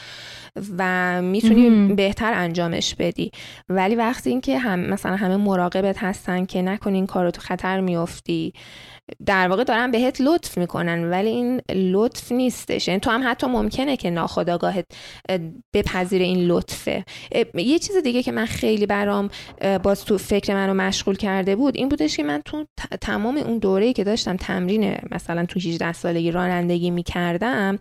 [0.77, 3.31] و می‌تونی بهتر انجامش بدی.
[3.69, 7.81] ولی وقتی اینکه هم مثلا همه مراقبت هستن که نکنی این کار رو تو خطر
[7.81, 8.53] میافتی
[9.25, 12.87] در واقع دارن بهت لطف می‌کنن ولی این لطف نیستش.
[12.87, 14.85] یعنی تو هم حتی ممکنه که ناخداگاهت
[15.73, 17.05] بپذیر این لطفه.
[17.53, 19.29] یه چیز دیگه که من خیلی برام
[19.83, 22.65] باز تو فکر منو مشغول کرده بود این بودش که من تو
[23.01, 27.79] تمام اون دوره‌ای که داشتم تمرین مثلا تو 18 سالگی رانندگی می‌کردم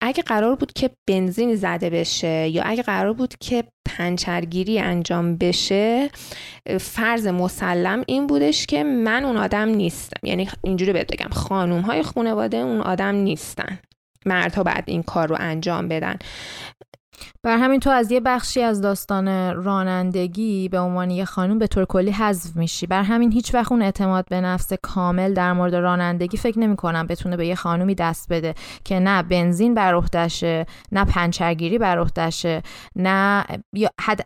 [0.00, 6.10] اگه قرار بود که بنزین زده بشه یا اگه قرار بود که پنچرگیری انجام بشه
[6.80, 9.68] فرض مسلم این بودش که من اون آدم
[10.08, 10.26] نیستم.
[10.26, 13.78] یعنی اینجوری بهت بگم خانوم های خانواده اون آدم نیستن.
[14.26, 16.18] مردها بعد این کار رو انجام بدن.
[17.42, 21.84] بر همین تو از یه بخشی از داستان رانندگی به عنوان یه خانوم به طور
[21.84, 22.86] کلی حذف میشی.
[22.86, 27.06] بر همین هیچ وقت اون اعتماد به نفس کامل در مورد رانندگی فکر نمی کنم
[27.06, 28.54] بتونه به یه خانومی دست بده
[28.84, 32.62] که نه بنزین بر عهدهشه نه پنچرگیری بر عهدهشه
[32.96, 33.44] نه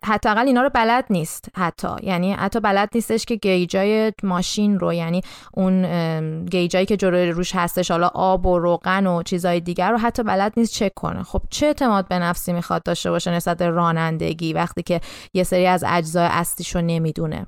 [0.05, 1.89] حداقل اینا رو بلد نیست حتی.
[2.03, 5.21] یعنی حتی بلد نیستش که گیجای ماشین رو یعنی
[5.55, 10.23] اون گیجایی که جلوی روش هستش حالا آب و روغن و چیزای دیگر رو حتی
[10.23, 11.23] بلد نیست چک کنه.
[11.23, 15.01] خب چه اعتماد به نفسی می‌خواد می‌خواد داشته باشه نسبت رانندگی وقتی که
[15.35, 17.47] یه سری از اجزای اصلیش رو نمی‌دونه.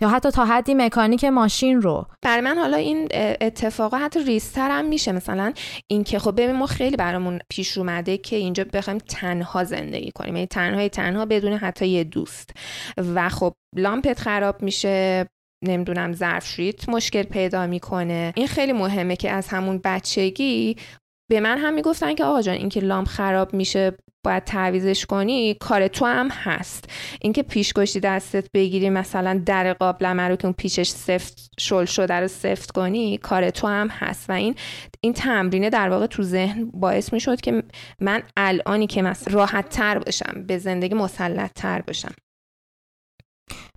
[0.00, 2.06] یا حتی تا حدی مکانیک ماشین رو.
[2.22, 3.08] برای من حالا این
[3.40, 5.12] اتفاقا حتی ریستر هم میشه.
[5.12, 5.52] مثلا
[5.90, 10.36] اینکه خب ببین ما خیلی برامون پیش اومده که اینجا بخوایم تنها زندگی کنیم.
[10.36, 12.50] یعنی تنهای تنها بدون حتی یه دوست.
[13.14, 15.26] و خب لامپت خراب میشه
[15.64, 18.32] نمی‌دونم ظرفشوییت مشکل پیدا می‌کنه.
[18.36, 20.76] این خیلی مهمه که از همون بچگی
[21.30, 25.88] به من هم می‌گفتن که آقا جان اینکه لامپ خراب میشه باید تعویزش کنی کار
[25.88, 26.84] تو هم هست.
[27.20, 32.28] اینکه پیشگشتی دستت بگیری مثلا در قابلمه رو که اون پیشش سفت شل شده رو
[32.28, 34.30] سفت کنی کار تو هم هست.
[34.30, 34.54] و این
[35.00, 37.62] این تمرینه در واقع تو ذهن باعث می شد که
[38.00, 42.14] من الانی که مثلا راحت تر باشم به زندگی مسلط تر باشم.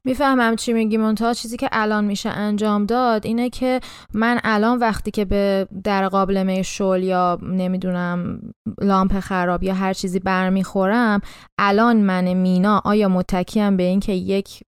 [0.05, 1.33] می‌فهمم چی میگی منتها.
[1.33, 3.79] چیزی که الان میشه انجام داد اینه که
[4.13, 8.39] من الان وقتی که به در قابلمه شل یا نمی‌دونم
[8.81, 11.21] لامپ خراب یا هر چیزی برمیخورم
[11.57, 14.63] الان من مینا آیا متکیم به اینکه یک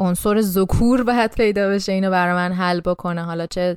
[0.00, 3.22] عنصر ذکور باید پیدا بشه اینو برای من حل بکنه.
[3.22, 3.76] حالا چه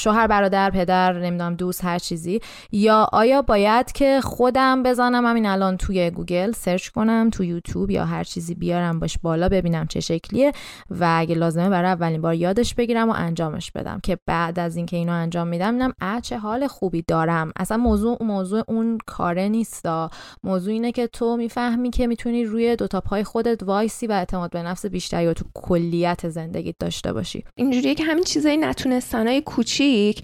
[0.00, 2.40] شوهر برادر پدر نمی‌دونم دوست هر چیزی.
[2.72, 8.04] یا آیا باید که خودم بزنم؟ همین الان توی گوگل search کنم تو یوتیوب یا
[8.04, 10.52] هر چیزی بیارم باش بالا ببینم چه شکلیه
[10.90, 14.00] و اگه لازمه برای اولین بار یادش بگیرم و انجامش بدم.
[14.02, 17.52] که بعد از اینکه اینو انجام میدم میدم ا چه حال خوبی دارم.
[17.56, 20.10] اصلا موضوع موضوع اون کاره نیستا.
[20.44, 24.50] موضوع اینه که تو می‌فهمی که می‌تونی روی دو تا پای خودت وایسی و اعتماد
[24.50, 27.44] به نفس بیشتر یا تو کلیت زندگیت داشته باشی.
[27.56, 30.22] اینجوریه که همین چیزای نتونستنای کوچیک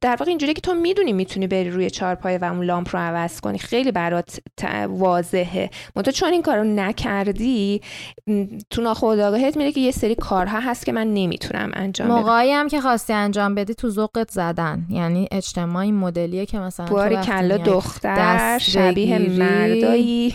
[0.00, 3.40] در واقع اینجوریه که تو می‌دونی می‌تونی بری روی چارپایه و اون لامپ رو عوض
[3.40, 3.58] کنی.
[3.58, 4.40] خیلی برات
[4.88, 5.70] واضحه.
[5.96, 7.80] منتها چون این کارو نکردی
[8.70, 12.16] تو ناخودآگاهت میره که یه سری کارها هست که من نمی‌تونم انجام بدم.
[12.16, 14.86] موقعی هم که خواستی انجام بدی تو ذوقت زدن.
[14.90, 20.34] یعنی اجتماعی مدلیه که مثلا باری کلا دختر شبیه مردایی.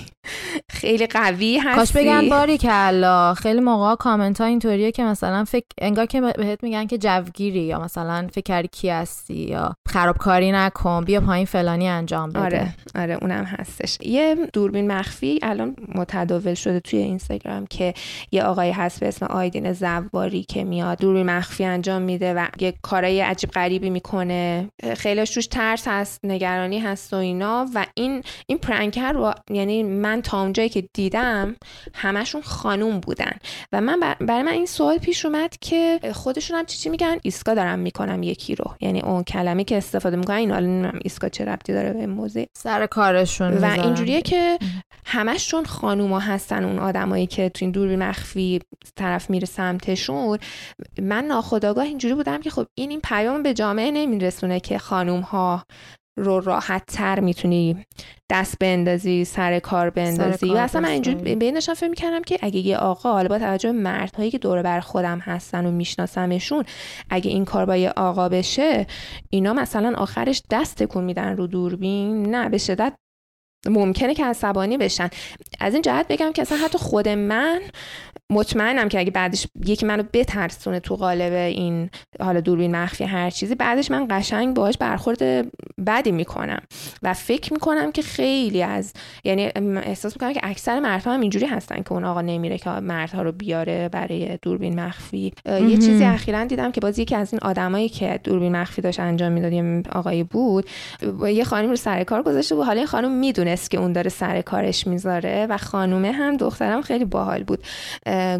[0.70, 3.34] خیلی قوی هستی کاش بگن باری کلا.
[3.34, 7.80] خیلی موقع کامنت ها اینطوریه که مثلا فکر انگار که بهت میگن که جوگیری یا
[7.80, 12.40] مثلا فکر کی هستی یا خرابکاری نکن بیا پایین فلانی انجام بده.
[12.40, 13.98] آره آره اونم هستش.
[14.02, 17.94] یه دوربین مخفی الان متداول شده توی اینستاگرام که
[18.32, 22.74] یه آقای هست به اسم آیدین زواری که میاد دوربین مخفی انجام میده و یه
[22.82, 24.70] کارای عجیب غریبی می‌کنه.
[24.98, 30.19] خیلیش توش ترس هست نگرانی هست و اینا و این این پرنکر رو یعنی من
[30.22, 31.56] تا اونجایی که دیدم
[31.94, 33.32] همشون خانوم بودن.
[33.72, 37.54] و من برای من این سوال پیش اومد که خودشون هم چی چی میگن؟ ایسکا
[37.54, 38.76] دارم می‌کنم یکی رو.
[38.80, 42.86] یعنی اون کلمه که استفاده می‌کنن این حالا ایسکا چه ربطی داره به موزه سر
[42.86, 44.60] کارشون و اینجوریه که
[45.06, 48.60] همش چون خانوما هستن اون آدمایی که تو این دوربین مخفی
[48.96, 50.38] طرف میره سمتشون
[51.02, 55.64] من ناخداگاه اینجوری بودم که خب این این پیام به جامعه نمیرسونه که خانوم ها
[56.24, 57.86] رو راحت تر می‌تونی
[58.30, 60.54] دست بندازی سر کار بندازی.
[60.54, 64.32] و اصلا من اینجوری بینشان فکر می‌کردم که اگه یه آقا حالا با توجه مردهایی
[64.32, 66.64] که دور بر خودم هستن و میشناسمشون
[67.10, 68.88] اگه این کار با یه آقا بشه
[69.30, 72.36] اینا مثلا آخرش دست تکون میدن رو دوربین.
[72.36, 72.94] نه به شدت
[73.66, 75.10] ممکنه که عصبانی بشن.
[75.60, 77.60] از این جهت بگم که اصلا حتی خود من
[78.32, 83.56] مطمئنم که اگه بعدش یکی منو بترسونه تو قالب این حالا دوربین مخفی هر چیزی
[83.56, 85.48] بعدش من قشنگ باهاش برخورد
[85.86, 86.62] بدی می‌کنم.
[87.04, 88.94] و فکر می‌کنم که خیلی از
[89.24, 93.22] یعنی احساس می‌کنم که اکثر مردها هم اینجوری هستن که اون آقا نمیره که مردها
[93.22, 95.34] رو بیاره برای دوربین مخفی.
[95.46, 99.32] یه چیزی اخیرا دیدم که باز یکی از این آدمایی که دوربین مخفی داشت انجام
[99.32, 100.66] می‌داد یه آقایی بود
[101.28, 102.66] یه خانم رو سر کار گذاشته بود.
[102.66, 103.12] حالا این خانم
[103.50, 107.64] می‌دونست که اون داره سر کارش می‌ذاره و خانومه هم دخترم خیلی باحال بود.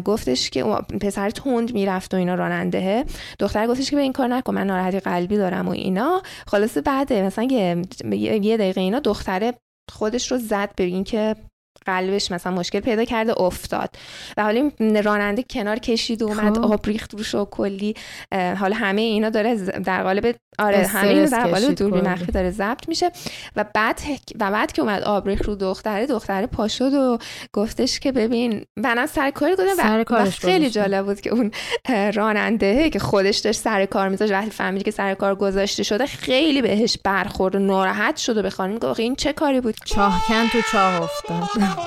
[0.04, 0.64] گفتش که
[1.00, 3.04] پسر تند می‌رفت و اینا راننده.
[3.38, 6.22] دختر گفتش که به این کار نکن من ناراحتی قلبی دارم و اینا.
[6.46, 7.44] خلاصه بعد مثلا
[8.12, 9.54] یه دقیقه اینا دختره
[9.92, 11.36] خودش رو زد به اینکه
[11.92, 13.90] قلبش مثلا مشکل پیدا کرده افتاد.
[14.36, 14.70] و حالا
[15.04, 16.72] راننده کنار کشید و اومد خب.
[16.72, 17.94] آب ریخت روش و کلی.
[18.32, 22.88] حالا همه اینا داره در قالب آره همه اینا در قالب دوربین مخفی داره ضبط
[22.88, 23.10] میشه.
[23.56, 24.00] و بعد
[24.40, 27.18] و بعد که اومد آب ریخت رو دختره دختره پاشد و
[27.52, 31.50] گفتش که ببین منم سر کاری گفتم و, و خیلی جالب بود که اون
[32.14, 36.62] راننده که خودش داشت سر کار میذاشت وقتی فهمید که سر کار گذاشته شده خیلی
[36.62, 40.58] بهش برخورد و ناراحت شد و به خانم گفت این چه کاری بود؟ چاهکن تو
[40.72, 41.48] چاه افتاد.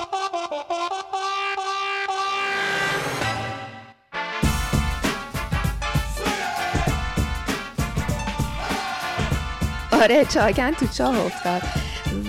[9.92, 11.62] آره چاکن تو چاه افتاد.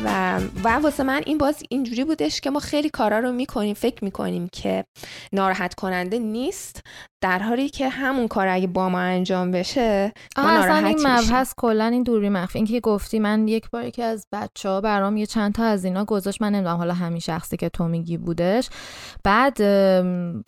[0.03, 4.03] و و واسه من این باز اینجوری بودش که ما خیلی کارا رو می‌کنیم فکر
[4.03, 4.85] می‌کنیم که
[5.35, 6.81] ناراحت کننده نیست
[7.21, 11.85] در حالی که همون کار اگه با ما انجام بشه ما اصلا این مبحث کلا
[11.85, 12.59] این دوری مخفی.
[12.59, 15.85] این که گفتی من یک بار که از بچه ها برام یه چند تا از
[15.85, 18.69] اینا گذاشت من نمی‌دونم حالا همین شخصی که تو میگی بودش.
[19.23, 19.57] بعد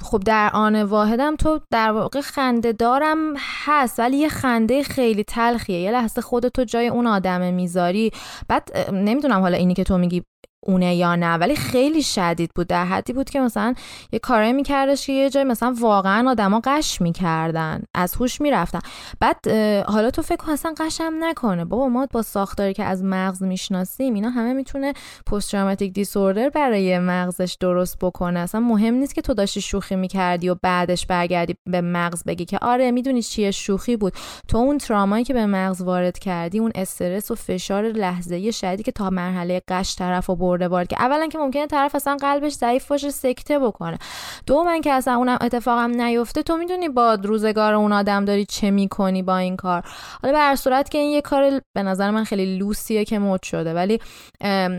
[0.02, 3.34] خب در آن واحدم تو در واقع خنده دارم
[3.66, 5.80] هست ولی یه خنده خیلی تلخیه.
[5.80, 8.12] یه لحظه خودتو جای اون آدم می‌ذاری.
[8.48, 10.24] بعد نمی‌دونم حالا اینی که تو میگی
[10.68, 12.68] اونه یا نه ولی خیلی شدید بود.
[12.68, 13.74] در حدی بود که مثلا
[14.12, 18.80] یه کارایی میکردش که یه جای مثلا واقعا آدما قش می‌کردن از هوش می‌رفتن.
[19.20, 19.48] بعد
[19.88, 21.66] حالا تو فکر اصلا قشم نکنه.
[21.66, 24.94] بابا ما با ساختاری که از مغز می‌شناسیم اینا همه می‌تونه
[25.32, 28.40] پست تروماتیک دیسوردر برای مغزش درست بکنه.
[28.40, 32.58] اصلا مهم نیست که تو داشتی شوخی می‌کردی و بعدش برگردی به مغز بگی که
[32.62, 34.14] آره می‌دونی چیه شوخی بود.
[34.48, 38.92] تو اون ترامایی که به مغز وارد کردی اون استرس و فشار لحظه‌ای شدیدی که
[38.92, 43.10] تا مرحله قش طرف برده وارد که اولا که ممکنه طرف اصلا قلبش ضعیف باشه
[43.10, 43.98] سکته بکنه.
[44.46, 49.24] دوما که اصلا اونم اتفاقم نیفته تو می‌دونی با روزگار اون آدم داری چه می‌کنی
[49.24, 49.84] با این کار؟
[50.22, 53.44] حالا به هر صورت که این یه کار به نظر من خیلی لوسیه که مد
[53.44, 54.00] شده ولی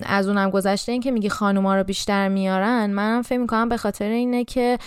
[0.06, 4.08] از اونم گذشته این که میگی خانوما رو بیشتر میارن منم فکر می‌کنم به خاطر
[4.08, 4.78] اینه که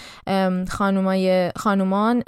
[0.69, 2.23] خانومای خانومان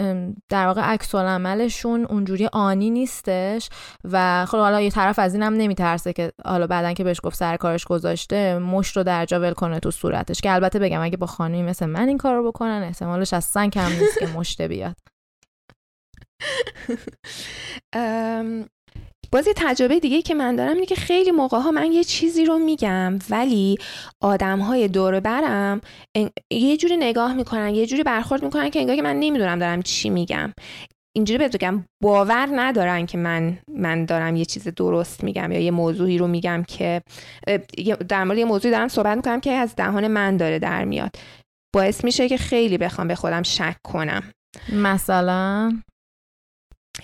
[0.50, 3.70] در واقع عکس عملشون اونجوری آنی نیستش
[4.12, 7.58] و خب حالا یه طرف از اینم نمیترسه که حالا بعدن که بهش گفت سر
[7.58, 11.28] کارش گذاشته مشت رو در جا ول کنه تو صورتش که البته بگم اگه با
[11.28, 14.96] خانمی مثل من این کار رو بکنن احتمالش از سن کم نیست که مشته بیاد.
[19.32, 22.60] بازی تجربه دیگه که من دارم اینه که خیلی موقع ها من یه چیزی رو
[22.60, 23.78] میگم ولی
[24.22, 25.82] آدم های دور برم
[26.52, 30.10] یه جوری نگاه می‌کنن یه جوری برخورد می‌کنن که انگار که من نمی‌دونم دارم چی
[30.10, 30.54] میگم.
[31.16, 35.72] اینجوری بهت بگم باور ندارن که من من دارم یه چیز درست میگم یا یه
[35.72, 37.02] موضوعی رو میگم که
[38.10, 41.16] در مورد یه موضوعی دارم صحبت می‌کنم که از دهان من داره در میاد.
[41.76, 44.24] باعث میشه که خیلی بخوام به خودم شک کنم.
[44.74, 45.72] مثلا؟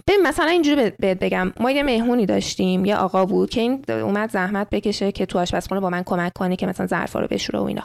[0.07, 1.53] ببین مثلا اینجوری بهت بگم.
[1.59, 5.81] ما یه مهمونی داشتیم یه آقا بود که این اومد زحمت بکشه که تو آشپزخونه
[5.81, 7.83] با من کمک کنه که مثلا ظرفا رو بشوره و اینا.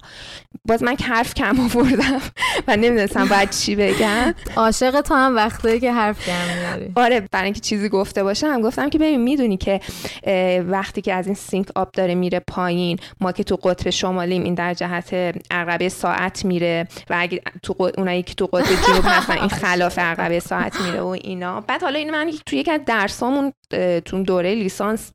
[0.65, 2.21] باز من حرف کم آوردم
[2.69, 4.35] و نمی‌دونستم باید چی بگم.
[4.57, 8.91] عاشق تو هم وقتی که حرف کم میاری آره برای اینکه چیزی گفته باشم گفتم
[8.91, 9.81] که ببین می‌دونی که
[10.69, 14.55] وقتی که از این سینک آب داره میره پایین ما که تو قطب شمالیم این
[14.55, 15.15] در جهت
[15.51, 20.41] عقربه ساعت میره و اگه تو اونایی که تو قطب جنوب هستن این خلاف عقربه
[20.41, 21.61] ساعت میره و اینا.
[21.61, 23.53] بعد حالا این من توی یک از درسامون
[24.05, 25.13] تو دوره لیسانس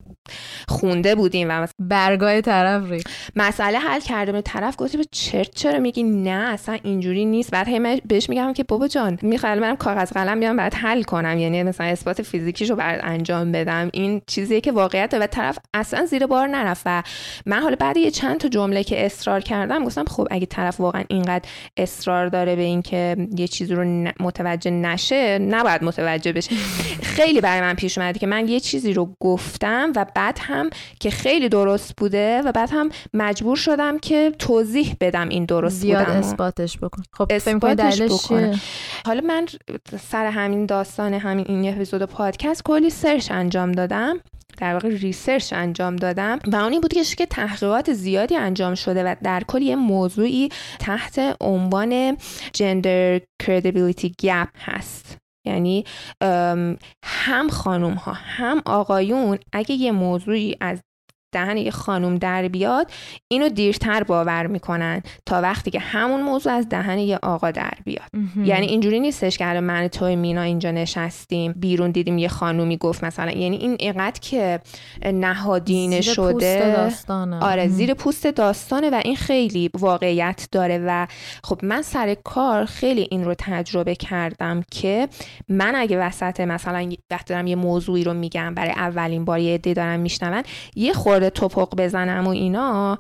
[0.68, 3.04] خونده بودیم و برگاه طرف ری
[3.36, 7.52] مسئله حل کرده به طرف گفته به چرت چرا میگی؟ نه اصلا اینجوری نیست.
[7.52, 11.40] بعد هی بهش میگم که بابا جان می‌خوام من کاغذ قلم بیام بعد حل کنم.
[11.40, 13.90] یعنی مثلا اثبات فیزیکیشو بعد انجام بدم.
[13.94, 17.04] این چیزیه که واقعیت و طرف اصلا زیر بار نرفت و
[17.46, 21.04] من حالا بعد یه چند تا جمله که اصرار کردم گفتم خب اگه طرف واقعا
[21.08, 26.56] اینقدر اصرار داره به اینکه یه چیزی رو متوجه نشه نباید متوجه بشه.
[27.16, 31.10] خیلی برای من پیش اومده که من یه چیزی رو گفتم و بعد هم که
[31.10, 36.18] خیلی درست بوده و بعد هم مجبور شدم که توضیح بدم این درست زیاد بودم
[36.18, 37.04] اثباتش بکن.
[37.12, 38.60] خب اثباتش بکنم.
[39.06, 39.46] حالا من
[40.10, 44.20] سر همین داستان همین این اپیزود پادکست کلی search انجام دادم.
[44.58, 49.44] در واقع research انجام دادم و اونی بود که تحقیقات زیادی انجام شده و در
[49.48, 52.18] کل یه موضوعی تحت عنوان
[52.54, 55.19] جندر credibility گپ هست.
[55.46, 55.84] یعنی
[57.04, 60.84] هم خانوم ها هم آقایون اگه یه موضوعی از
[61.32, 62.92] دهن یه خانم در بیاد
[63.28, 68.10] اینو دیرتر باور می‌کنن تا وقتی که همون موضوع از دهن یه آقا در بیاد.
[68.44, 73.04] یعنی اینجوری نیستش که الان من توی مینا اینجا نشستیم بیرون دیدیم یه خانومی گفت
[73.04, 73.32] مثلا.
[73.32, 74.60] یعنی این اینقدر که
[75.14, 76.30] نهادینه زیر شده.
[76.34, 77.12] پوست
[77.42, 81.08] آره زیر پوست داستانه و این خیلی واقعیت داره و
[81.44, 85.08] خب من سر کار خیلی این رو تجربه کردم که
[85.50, 89.74] من اگه وسط مثلا وقتی دارم یه موضوعی رو میگم برای اولین بار یه عده
[89.74, 90.44] دارم میشنون
[90.76, 92.98] یه خورده توپق بزنم و اینا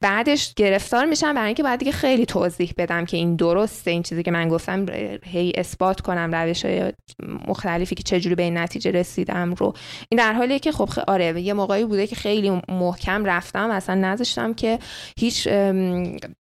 [0.00, 4.22] بعدش گرفتار میشم برای اینکه بعد دیگه خیلی توضیح بدم که این درسته این چیزی
[4.22, 4.86] که من گفتم
[5.24, 6.66] هی اثبات کنم روش
[7.48, 9.74] مختلفی که چجوری به این نتیجه رسیدم رو.
[10.08, 14.54] این در حالیه که خب آره یه موقعی بوده که خیلی محکم رفتم اصلا نذاشتم
[14.54, 14.78] که
[15.18, 15.48] هیچ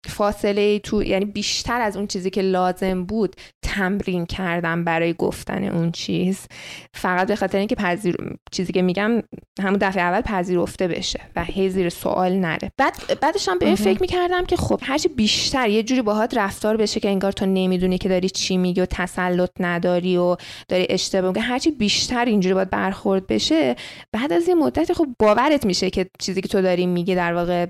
[0.09, 5.93] فاصله تو یعنی بیشتر از اون چیزی که لازم بود تمرین کردم برای گفتن اون
[5.93, 6.47] چیز.
[6.95, 8.17] فقط به خاطر اینکه پذیر
[8.53, 9.23] چیزی که میگم
[9.61, 11.20] همون دفعه اول پذیرفته بشه.
[11.21, 12.73] باشه و هی زیر سوال نره.
[12.77, 16.77] بعد بعدش هم به این فکر می‌کردم که خب هرچی بیشتر یه جوری باهات رفتار
[16.77, 20.37] بشه که انگار تو نمی‌دونی که داری چی میگی و تسلط نداری و
[20.69, 23.77] داری اشتباه میگی هرچی بیشتر اینجوری باید برخورد بشه
[24.13, 27.67] بعد از یه مدتی خب باورت میشه که چیزی که تو داری میگی در واقع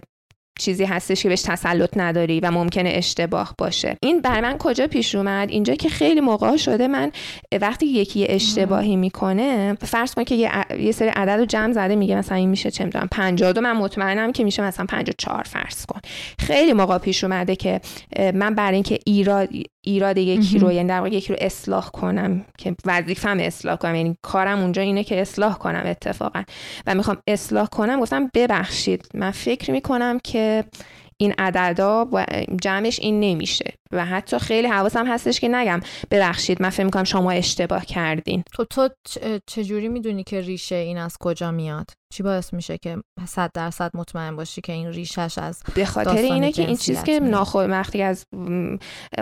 [0.60, 3.96] چیزی هستش که بهش تسلط نداری و ممکنه اشتباه باشه.
[4.02, 7.12] این بر من کجا پیش اومد؟ اینجا که خیلی موقع شده من
[7.60, 10.34] وقتی یکی اشتباهی می‌کنه فرض کن که
[10.78, 14.32] یه, سری عدد رو جمع زده میگه مثلا این میشه چه می‌دونم 52 من مطمئنم
[14.32, 16.00] که میشه مثلا 54 فرض کن.
[16.38, 17.80] خیلی موقع پیش اومده که
[18.34, 19.48] من برای اینکه ایراد
[19.86, 23.94] ایراد یکی رو یعنی در واقع یکی رو اصلاح کنم که وظیفم اصلاح کنم.
[23.94, 26.42] یعنی کارم اونجا اینه که اصلاح کنم اتفاقا.
[26.86, 29.08] و می‌خوام اصلاح کنم گفتم ببخشید.
[29.14, 30.64] من فکر می‌کنم که
[31.16, 32.08] این عددا
[32.62, 33.72] جمعش این نمیشه.
[33.92, 35.80] و حتی خیلی حواسم هستش که نگم.
[36.10, 38.42] ببخشید من فکر می‌کنم شما اشتباه کردین.
[38.52, 38.88] تو تو
[39.46, 44.36] چجوری می‌دونی که ریشه این از کجا میاد؟ چی باعث میشه که صد درصد مطمئن
[44.36, 48.24] باشی که این ریشش از به خاطر اینه که این چیز که ناخود وقتی از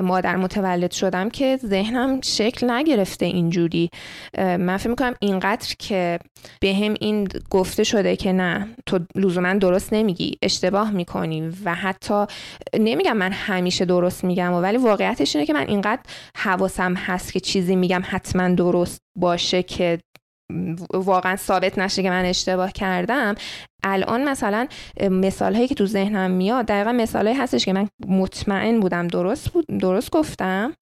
[0.02, 3.90] مادر متولد شدم که ذهنم شکل نگرفته اینجوری.
[4.38, 6.18] من فکر می‌کنم اینقدر که
[6.60, 12.24] به هم این گفته شده که نه تو لزوما درست نمیگی اشتباه می‌کنی و حتی
[12.80, 16.00] نمیگم من همیشه درست میگم ولی واقعیتش اینه که من اینقدر
[16.36, 19.98] حواسم هست که چیزی میگم حتما درست باشه که
[20.94, 23.34] واقعا ثابت نشه که من اشتباه کردم.
[23.84, 24.68] الان مثلا
[25.10, 29.48] مثال هایی که تو ذهنم میاد دقیقا مثال هایی هستش که من مطمئن بودم درست
[29.48, 30.72] بود درست گفتم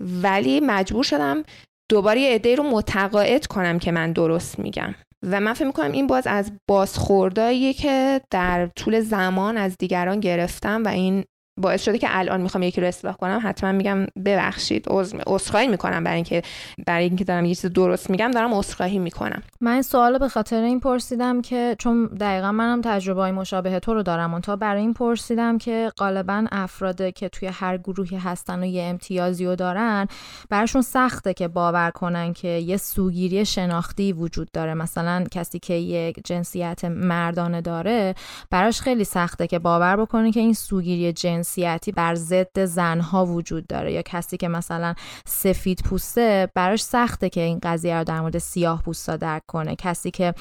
[0.00, 1.42] ولی مجبور شدم
[1.90, 4.94] دوباره یه عده رو متقاعد کنم که من درست میگم.
[5.22, 10.84] و من فکر می‌کنم این باز از بازخورداییه که در طول زمان از دیگران گرفتم
[10.84, 11.24] و این
[11.58, 14.84] باعث شده که الان می‌خوام یکی رو اصلاح کنم حتما میگم ببخشید
[15.26, 16.42] عذرخواهی می‌کنم برای اینکه
[16.86, 19.42] برای اینکه دارم یه چیز درست میگم دارم عذرخواهی می‌کنم.
[19.60, 24.02] من سوال به خاطر این پرسیدم که چون دقیقا منم تجربه های مشابه تو رو
[24.02, 28.66] دارم اون تا برای این پرسیدم که غالبا افراد که توی هر گروهی هستن و
[28.66, 30.06] یه امتیازی رو دارن
[30.50, 34.74] براشون سخته که باور کنن که یه سوگیری شناختی وجود داره.
[34.74, 38.14] مثلا کسی که یک جنسیت مردانه داره
[38.50, 43.66] براش خیلی سخته که باور بکنه که این سوگیری جنس جنسیتی بر ضد زنها وجود
[43.66, 43.92] داره.
[43.92, 44.94] یا کسی که مثلا
[45.26, 49.76] سفید پوسته براش سخته که این قضیه رو در مورد سیاه پوستا درک کنه.
[49.76, 50.34] کسی که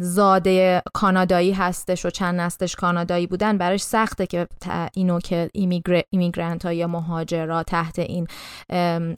[0.00, 4.46] زاده کانادایی هستش و چند نستش کانادایی بودن براش سخته که
[4.94, 5.50] اینو که
[6.10, 8.26] immigrant ها یا مهاجرا تحت این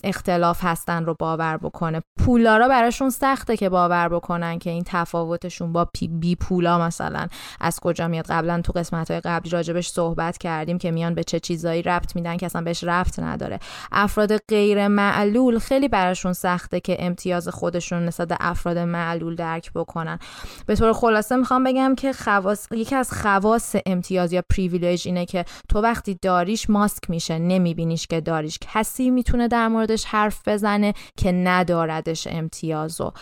[0.04, 2.02] اختلاف هستن رو باور بکنه.
[2.24, 7.26] پولدارا براشون سخته که باور بکنن که این تفاوتشون با بی پولا مثلا
[7.60, 8.26] از کجا میاد.
[8.28, 12.36] قبلا تو قسمت های قبلی راجبش صحبت کردیم که میان به چه چیزایی ربط میدن
[12.36, 13.58] که اصلا بهش ربط نداره.
[13.92, 20.18] افراد غیر معلول خیلی براشون سخته که امتیاز خودشون نسبت به افراد معلول درک بکنن.
[20.66, 25.44] به طور خلاصه می‌خوام بگم که خواص یکی از خواص امتیاز یا privilege اینه که
[25.68, 31.32] تو وقتی داریش ماسک میشه نمیبینیش که داریش کسی می‌تونه در موردش حرف بزنه که
[31.32, 33.12] نداردش امتیازو.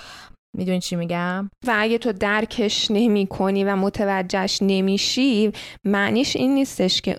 [0.56, 5.52] می‌دونی چی میگم؟ و اگه تو درکش نمی کنی و متوجهش نمیشی
[5.84, 7.18] معنیش این نیستش که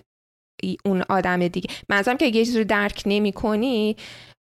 [0.84, 1.70] اون آدم دیگه.
[1.88, 3.96] منظورم که یه چیزی رو درک نمی کنی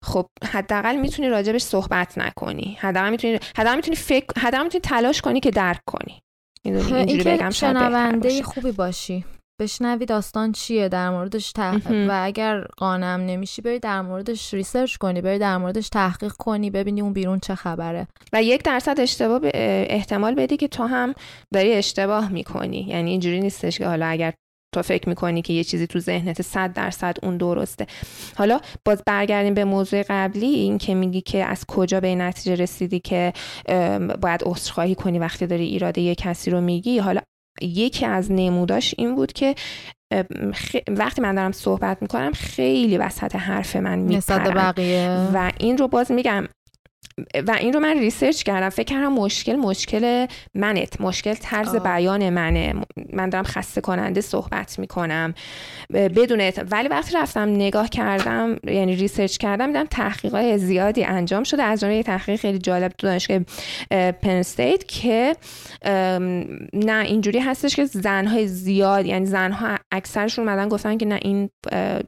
[0.05, 2.77] خب حداقل می‌تونی راجع بهش صحبت نکنی.
[2.81, 6.21] حداقل می‌تونی حداقل می‌تونی فکر حداقل می‌تونی تلاش کنی که درک کنی.
[6.65, 9.25] اینجوری بگم شنونده خوبی باشی.
[9.61, 11.53] بشنوی داستان چیه در موردش
[12.09, 17.01] و اگر قانع نمیشی بری در موردش research کنی بری در موردش تحقیق کنی ببینی
[17.01, 18.07] اون بیرون چه خبره.
[18.33, 21.15] و یک درصد اشتباه احتمال بدی که تو هم
[21.55, 22.81] داری اشتباه می‌کنی.
[22.89, 24.33] یعنی اینجوری نیستش که حالا اگر
[24.75, 27.87] تو فکر می‌کنی که یه چیزی تو ذهنت صد درصد اون درسته.
[28.37, 33.01] حالا باز برگردیم به موضوع قبلی این که میگی که از کجا به نتیجه رسیدی
[33.01, 33.33] که
[34.21, 36.99] باید عذرخواهی کنی وقتی داری ایراده یه کسی رو میگی.
[36.99, 37.21] حالا
[37.63, 39.55] یکی از نموداش این بود که
[40.89, 44.75] وقتی من دارم صحبت می‌کنم خیلی وسط حرف من میپرم.
[45.35, 46.49] و این رو باز میگم
[47.47, 48.69] و این رو من research کردم.
[48.69, 51.01] فکر کردم مشکل مشکل منه.
[51.01, 52.75] مشکل طرز بیان منه.
[53.13, 55.35] من دارم خسته کننده صحبت می‌کنم.
[55.91, 61.63] بدون ولی وقتی رفتم نگاه کردم یعنی research کردم دیدم تحقیقات زیادی انجام شده.
[61.63, 63.39] از جمله تحقیق خیلی جالب تو دانشگاه
[64.23, 65.37] پن استیت که
[66.73, 71.51] نه اینجوری هستش که زنهای زیاد یعنی زنها اکثرشون اومدن گفتن که نه این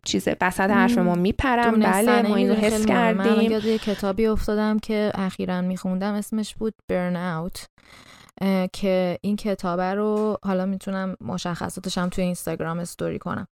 [0.04, 4.95] چیزه وسط حرف ما میپرم بله ما اینو حس کردیم من یاد کتابی افتادم که
[5.14, 7.66] اخیرا میخوندم اسمش بود برن اوت
[8.72, 13.46] که این کتابه رو حالا می‌تونم مشخصاتش هم توی اینستاگرام استوری کنم.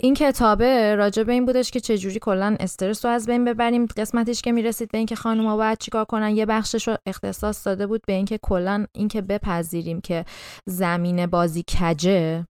[0.00, 4.42] این کتابه راجع به این بودش که چجوری کلا استرس رو از بین ببریم قسمتش
[4.42, 8.12] که می‌رسید به اینکه خانوما باید چیکار کنن یه بخشش رو اختصاص داده بود به
[8.12, 10.24] اینکه کلا اینکه بپذیریم که
[10.66, 12.46] زمین بازی کجه.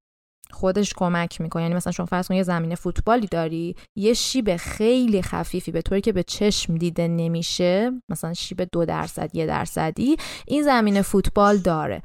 [0.50, 1.62] خودش کمک می‌کنه.
[1.62, 6.00] یعنی مثلا شما فرض کن یه زمین فوتبالی داری یه شیب خیلی خفیفی به طوری
[6.00, 12.02] که به چشم دیده نمیشه مثلا شیب دو درصد یه درصدی این زمین فوتبال داره.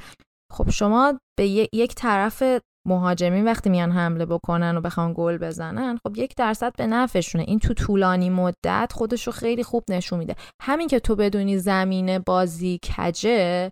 [0.54, 2.44] خب شما به یک طرف
[2.86, 7.44] مهاجمین وقتی میان حمله بکنن و بخوان گل بزنن خب یک درصد به نفعشونه.
[7.48, 10.36] این تو طولانی مدت خودش رو خیلی خوب نشون میده.
[10.62, 13.72] همین که تو بدونی زمین بازی کجه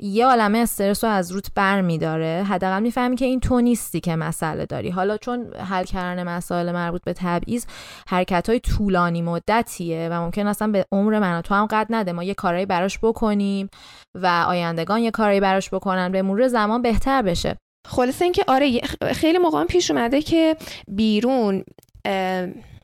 [0.00, 2.44] یه عالمه استرس رو از روت بر میداره.
[2.48, 4.90] حداقل می‌فهمی که این تو نیستی که مسئله داری.
[4.90, 7.66] حالا چون حل کردن مسائل مربوط به تبعیض
[8.08, 12.12] حرکت های طولانی مدتیه و ممکن اصلا به عمر من تو هم قد نده.
[12.12, 13.68] ما یه کارایی براش بکنیم
[14.14, 16.12] و آیندگان یه کارایی براش بکنن.
[16.12, 17.56] به مرور زمان بهتر بشه.
[17.86, 18.80] خلاصه اینکه آره
[19.12, 20.56] خیلی موقع پیش اومده که
[20.88, 21.64] بیرون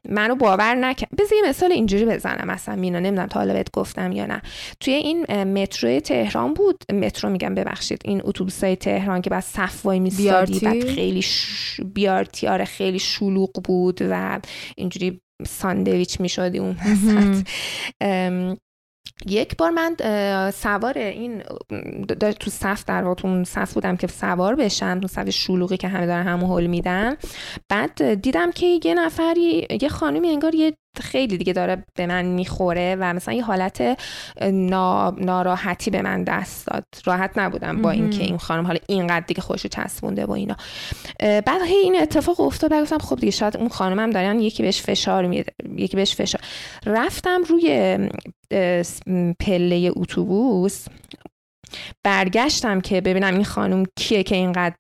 [0.09, 4.13] منو باور نکرد بذار یه مثال اینجوری بزنم مثلا مینا نمی‌دونم تا حالا بهت گفتم
[4.13, 4.43] یا نه.
[4.81, 9.87] توی این مترو تهران بود مترو میگم ببخشید این اتوبوس های تهران که بعد صف
[9.87, 11.81] وای میستادی بعد خیلی ش...
[11.95, 14.41] بیارتی آره خیلی شلوغ بود و
[14.77, 16.77] اینجوری ساندویچ می‌شدی اون
[19.27, 19.97] یک بار من
[20.51, 21.43] سوار این
[22.41, 26.27] تو صف در واقع صف بودم که سوار بشم تو صف شلوغی که همه دارن
[26.27, 27.17] همو حل میدن.
[27.69, 32.97] بعد دیدم که یه نفری یه خانمی انگار یه خیلی دیگه داره به من می‌خوره
[33.01, 33.99] و مثلا یه حالت
[35.19, 36.85] ناراحتی به من دست داد.
[37.05, 40.57] راحت نبودم با اینکه این خانم حالا اینقدر دیگه خوشو چسبونده با اینا.
[41.21, 44.83] بعد هی این اتفاق افتاد بعد گفتم خب دیگه شاید اون خانمم دارن یکی بهش
[44.83, 46.41] فشار میده یکی بهش فشار.
[46.87, 47.99] رفتم روی
[49.41, 50.87] پله اتوبوس
[52.05, 54.77] برگشتم که ببینم این خانم کیه که اینقدر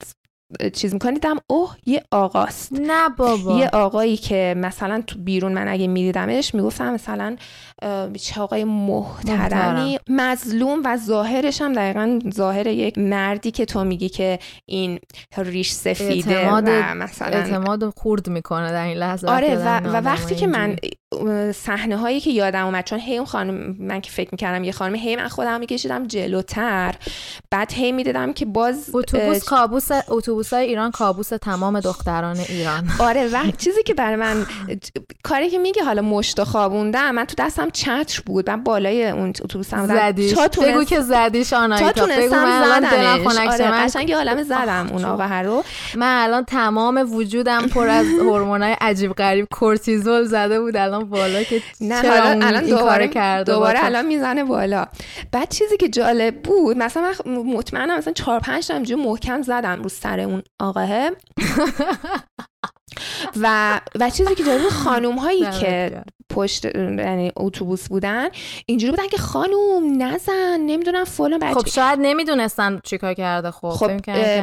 [0.73, 2.73] چیز می‌کنی دیدم اوه یه آقاست.
[2.73, 3.59] نه بابا.
[3.59, 7.37] یه آقایی که مثلا تو بیرون من اگه میدیدمش می‌گفتم مثلا
[8.21, 9.99] چه آقای محترمی.
[10.09, 14.99] مظلوم و ظاهرش هم دقیقا ظاهر یک مردی که تو میگی که این
[15.37, 19.29] ریش سفیده اعتماد و مثلا اعتماد خورد می‌کنه در این لحظه.
[19.29, 20.77] آره و, و وقتی که من
[21.55, 24.95] صحنه هایی که یادم اومد چون هی اون خانم من که فکر می‌کردم یه خانم
[24.95, 26.95] هی من خودم میکشیدم جلوتر.
[27.51, 32.91] بعد هی می‌دیدم که باز اتوبوس کابوس اتوبوس های ایران کابوس تمام دختران ایران.
[33.09, 34.47] آره و چیزی که برای من
[35.23, 38.51] کاری که میگه حالا مشت خوابوندم من تو دستم چتر بود.
[38.51, 40.35] من بالای اون اتوبوسم زدیش.
[40.63, 42.07] بگو که زدیش آنایتا.
[42.07, 45.65] بگو من الان آره قشنگ عالم زدم اون آقا رو.
[45.97, 51.63] من الان تمام وجودم پر از هورمونای عجیب غریب کورتیزول زده بود الان بالا که
[51.81, 54.87] نه چرا الان, الان دوباره کرده دوباره الان می‌زنه بالا.
[55.33, 59.89] بعد چیزی که جالب بود مثلا من مطمئنم مثلا 4 5 تا محکم زدم رو
[59.89, 61.11] سر اون آقاه
[63.43, 68.29] و و چیزی که جالب خانم هایی که پشت یعنی اتوبوس بودن
[68.67, 73.91] اینجوری بودن که خانم نزن نمی‌دونم فلان بچه خب شاید نمی‌دونستن چیکار کرده خب خب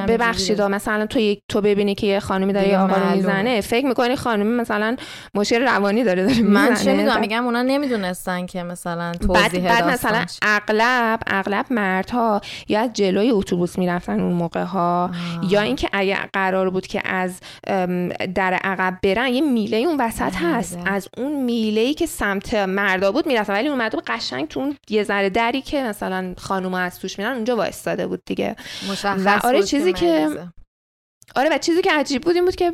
[0.07, 3.85] ببخشید مثلا تو یک تو ببینی که یه خانمی داره یه آقا رو می‌زنه فکر
[3.85, 4.95] می‌کنی خانمی مثلا
[5.35, 9.93] مشکل روانی داره داره من چه می‌دونم میگم اونا نمی‌دونستن که مثلا توضیح بعد, بعد
[9.93, 15.11] مثلا اغلب اغلب مردها یا از جلوی اتوبوس می‌رفتن اون موقع ها
[15.49, 17.39] یا اینکه اگه قرار بود که از
[18.35, 23.11] در عقب برن یه میله اون وسط هست از اون میله ای که سمت مردا
[23.11, 26.99] بود می‌رفت ولی اون مردا قشنگ تو اون یه ذره دری که مثلا خانوما از
[26.99, 28.55] توش میرن اونجا وایستاده بود دیگه.
[29.03, 30.29] و آره چیزی که
[31.35, 32.73] آره و چیزی که عجیب بود این بود که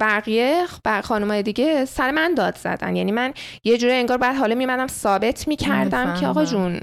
[0.00, 0.64] بقیه
[1.04, 2.96] خانمای دیگه سر من داد زدن.
[2.96, 3.34] یعنی من
[3.64, 6.80] یه جوری انگار بعد حالا میمدم ثابت می‌کردم که آقا جون.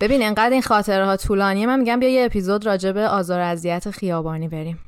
[0.00, 1.66] ببین انقدر این خاطره ها طولانیه.
[1.66, 4.78] من میگم بیا یه اپیزود راجع به آزار اذیت خیابانی بریم.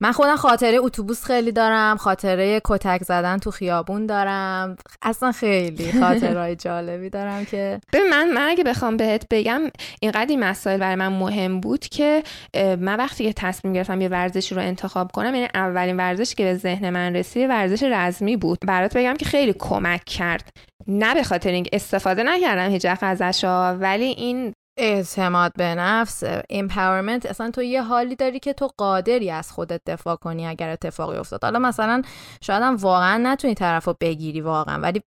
[0.00, 4.76] من خودم خاطره اتوبوس خیلی دارم خاطره کتک زدن تو خیابون دارم.
[5.02, 9.60] اصلا خیلی خاطرهای جالبی دارم که ببین من من اگه بخوام بهت بگم
[10.00, 12.22] اینقدر این مسائل برای من مهم بود که
[12.56, 16.54] من وقتی که تصمیم گرفتم یه ورزشی رو انتخاب کنم یعنی اولین ورزشی که به
[16.54, 18.58] ذهن من رسید ورزش رزمی بود.
[18.66, 20.48] برات بگم که خیلی کمک کرد.
[20.88, 23.44] نه به خاطر اینکه استفاده نکردم هیچ ازش
[23.80, 29.52] ولی این اعتماد به نفس امپاورمنت اصلا تو یه حالی داری که تو قادری از
[29.52, 31.44] خودت دفاع کنی اگر اتفاقی افتاد.
[31.44, 32.02] حالا مثلا
[32.40, 35.02] شاید هم واقعا نتونی طرف رو بگیری واقعا ولی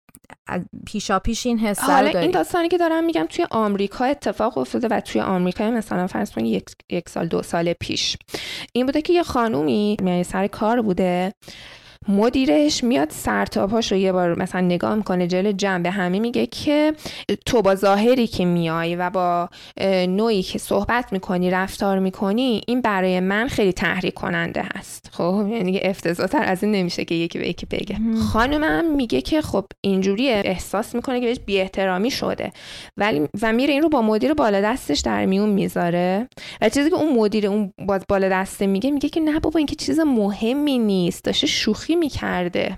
[0.86, 5.00] پیشا پیش این حس حالا این داستانی که دارم میگم توی آمریکا اتفاق افتاده و
[5.00, 8.18] توی آمریکا مثلا فرض کنید یک،, یک سال دو سال پیش.
[8.74, 11.34] این بوده که یه خانومی یعنی سر کار بوده
[12.08, 16.94] مدیرش میاد سرتاپاش رو یه بار مثلا نگاه می‌کنه جل جمع به همه میگه که
[17.46, 19.50] تو با ظاهری که میای و با
[20.08, 25.10] نوعی که صحبت می‌کنی رفتار می‌کنی این برای من خیلی تحریک کننده هست.
[25.12, 27.98] خب یعنی افتضاحتر از این نمیشه که یکی به یکی بگه.
[28.34, 32.52] خانمم میگه که خب اینجوری احساس می‌کنه که بهش بی احترامی شده.
[32.98, 36.28] ولی و میره این رو با مدیر بالا دستش در میون می‌ذاره.
[36.62, 37.74] و چیزی که اون مدیر اون
[38.10, 41.24] بالا دسته میگه میگه که نه بابا این که چیز مهمی نیست.
[41.24, 42.78] داشته شوخی می‌کرده.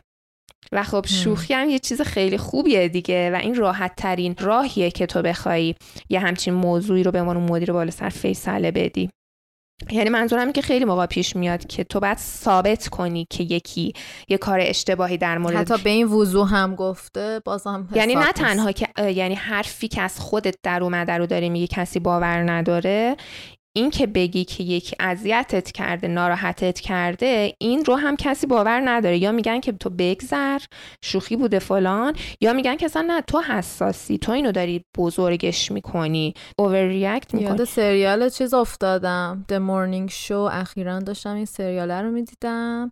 [0.72, 5.06] و خب شوخی هم یه چیز خیلی خوبیه دیگه و این راحت ترین راهیه که
[5.06, 5.76] تو بخوای
[6.10, 9.10] یه همچین موضوعی رو به عنوان مدیر بالا سر فیصله بدی.
[9.92, 13.94] یعنی منظورم که خیلی موقع پیش میاد که تو باید ثابت کنی که یکی
[14.30, 18.72] یه کار اشتباهی در مورد حتی به این وضوح هم گفته بازم یعنی نه تنها
[18.72, 23.18] که یعنی حرفی که از خودت در اومده رو داری میگه کسی باور نداره.
[23.76, 29.18] این که بگی که یکی اذیتت کرده ناراحتت کرده این رو هم کسی باور نداره.
[29.18, 30.60] یا میگن که تو بگذر
[31.04, 36.34] شوخی بوده فلان یا میگن که اصلا نه تو حساسی تو اینو داری بزرگش می‌کنی
[36.58, 37.50] اوور ریاکت می‌کنی.
[37.50, 39.46] یاد سریال چیز افتادم.
[39.52, 40.32] The Morning Show.
[40.32, 42.92] اخیرا داشتم این سریال رو می‌دیدم.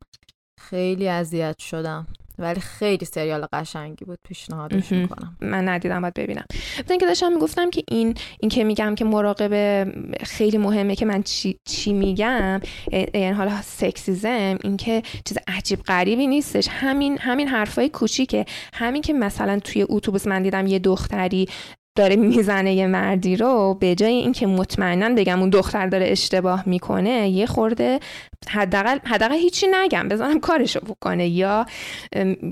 [0.60, 2.08] خیلی اذیت شدم.
[2.40, 4.20] ولی خیلی سریال قشنگی بود.
[4.24, 5.38] پیشنهادش می‌کنم.
[5.42, 6.46] من ندیدم باید ببینم.
[7.00, 11.60] که داشتم می‌گفتم که این این که میگم که مراقبه خیلی مهمه که من چی,
[11.66, 12.62] چی میگم
[12.92, 16.68] یعنی حالا سکسیزم این که چیز عجیب غریبی نیستش.
[16.72, 18.46] همین همین حرفای کوچیکه.
[18.74, 21.48] همین که مثلا توی اتوبوس من دیدم یه دختری
[21.98, 27.30] داره می‌زنه یه مردی رو به جای اینکه مطمئنا بگم اون دختر داره اشتباه می‌کنه
[27.30, 28.00] یه خورده
[28.50, 31.28] حداقل حداقل هیچی نگم بزنم کارشو بکنه.
[31.28, 31.66] یا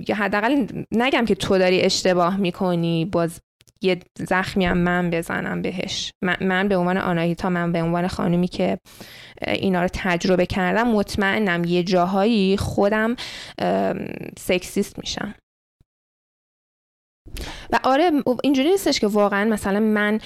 [0.07, 3.39] یا حداقل نگم که تو داری اشتباه می‌کنی باز
[3.81, 6.11] یه زخمی هم من بزنم بهش.
[6.23, 8.77] من, من به عنوان آناهیتا من به عنوان خانومی که
[9.47, 13.15] اینا رو تجربه کردم مطمئنم یه جاهایی خودم
[14.39, 15.35] سکسیست میشم.
[17.71, 18.11] و آره
[18.43, 20.19] اینجوری نیستش که واقعا مثلا من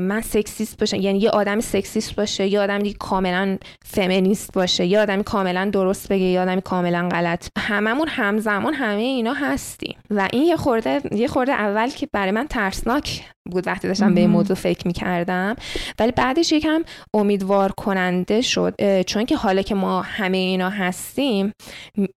[0.00, 5.00] من سکسیست باشه یعنی یه آدم سکسیست باشه یه آدم دیگه کاملا فمینیست باشه یه
[5.00, 7.48] آدمی کاملا درست بگه یه آدمی کاملا غلط.
[7.58, 9.96] هممون همزمان همه اینا هستیم.
[10.10, 14.20] و این یه خورده یه خورده اول که برای من ترسناک بود وقتی داشتم به
[14.20, 15.56] این موضوع فکر می‌کردم.
[15.98, 16.84] ولی بعدش یکم
[17.14, 21.52] امیدوار کننده شد چون که حالا که ما همه اینا هستیم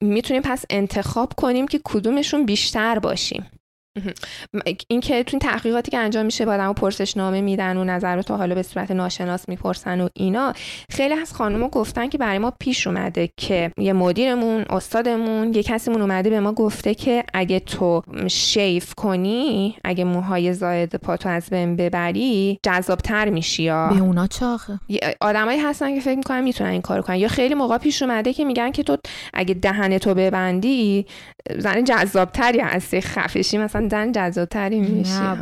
[0.01, 3.45] می‌تونیم پس انتخاب کنیم که کدومشون بیشتر باشیم.
[4.87, 8.55] این که تو این تحقیقاتی که انجام میشه با آدمو پرسشنامه میدن و نظرات حالا
[8.55, 10.53] به صورت ناشناس می‌پرسن و اینا
[10.89, 16.01] خیلی از خانم‌ها گفتن که برای ما پیش اومده که یه مدیرمون استادمون یه کسیمون
[16.01, 21.75] اومده به ما گفته که اگه تو شیف کنی اگه موهای زاید پاتو از بین
[21.75, 24.79] ببری جذابتر میشی یا؟ به اونا چاخه
[25.21, 27.15] آدمایی هستن که فکر می‌کنن می‌تونن این کارو کنن.
[27.15, 28.97] یا خیلی موقع پیش اومده که میگن که تو
[29.33, 31.05] اگه دهن تو ببندی
[31.57, 35.37] زن جذابتری هستی خفشی مثلا زن جذابتری میشه.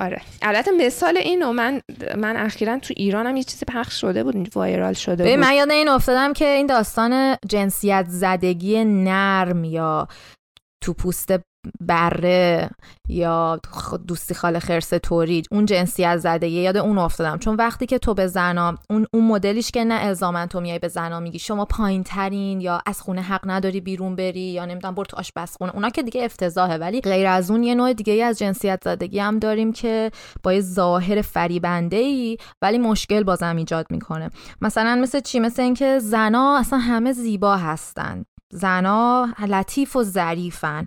[0.00, 0.20] آره.
[0.42, 1.80] البته مثال اینو من
[2.16, 5.44] من اخیرا تو ایرانم یه چیزی پخش شده بود وایرال شده بود.
[5.44, 10.08] من یاد این افتادم که این داستان جنسیت زدگی نرم یا
[10.84, 11.32] تو پوست
[11.80, 12.70] بره
[13.08, 13.60] یا
[14.08, 17.38] دوستی خاله خرس تورید اون جنسیت زده یاد اون افتادم.
[17.38, 20.88] چون وقتی که تو به زنا اون اون مدلیش که نه الزامن تو میای به
[20.88, 25.04] زنا میگی شما پایین ترین یا از خونه حق نداری بیرون بری یا نمی‌دونم برو
[25.04, 26.76] تو آشپزخونه اونا که دیگه افتضاحه.
[26.76, 30.10] ولی غیر از اون یه نوع دیگه از جنسیت زدگی هم داریم که
[30.42, 34.30] با یه ظاهر فریبنده ای ولی مشکل بازم ایجاد می‌کنه.
[34.60, 38.24] مثلا مثل چی؟ مثل اینکه زنا اصلا همه زیبا هستن.
[38.52, 40.86] زنا لطیف و ظریفن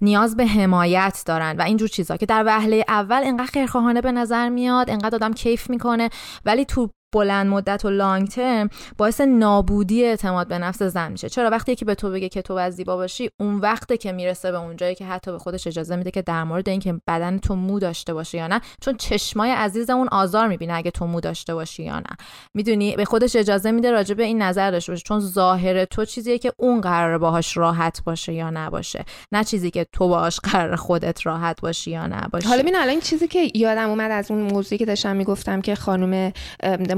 [0.00, 4.48] نیاز به حمایت دارن و اینجور چیزا که در وهله اول انقدر خیرخواهانه به نظر
[4.48, 6.10] میاد انقدر آدم کیف می‌کنه
[6.44, 11.28] ولی تو بلند مدت و لانگ ترم باعث نابودی اعتماد به نفس زن میشه.
[11.28, 14.50] چرا وقتی که به تو بگه که تو باید زیبا باشی اون وقته که می‌رسه
[14.52, 17.78] به اونجایی که حتی به خودش اجازه میده که در مورد اینکه بدن تو مو
[17.78, 21.82] داشته باشه یا نه چون چشمای عزیز اون آزار می‌بینه اگه تو مو داشته باشی
[21.82, 22.16] یا نه.
[22.54, 26.38] می‌دونی؟ به خودش اجازه میده راجع به این نظر داشته باشه چون ظاهر تو چیزیه
[26.38, 29.04] که اون قرار باهاش راحت باشه یا نباشه.
[29.32, 33.28] نه چیزی که تو باهاش قرار خودت راحت باشی یا نباشی حالا ببین الان چیزی
[33.28, 36.32] که یادم اومد از اون موضوعی که داشتم می‌گفتم که خانم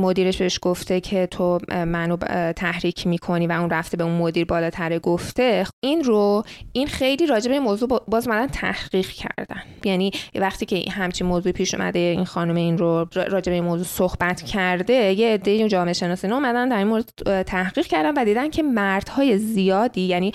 [0.09, 2.17] مدیرش بهش گفته که تو منو
[2.53, 5.67] تحریک می‌کنی و اون رفته به اون مدیر بالاتر گفته.
[5.85, 6.43] این رو
[6.73, 9.63] این خیلی راجع به موضوع باز من تحقیق کردن.
[9.85, 14.43] یعنی وقتی که همچین موضوع پیش اومده این خانم این رو راجع به موضوع صحبت
[14.43, 17.11] کرده یه عده جامعه شناسی اومدن در این مورد
[17.43, 20.33] تحقیق کردن و دیدن که مردهای زیادی یعنی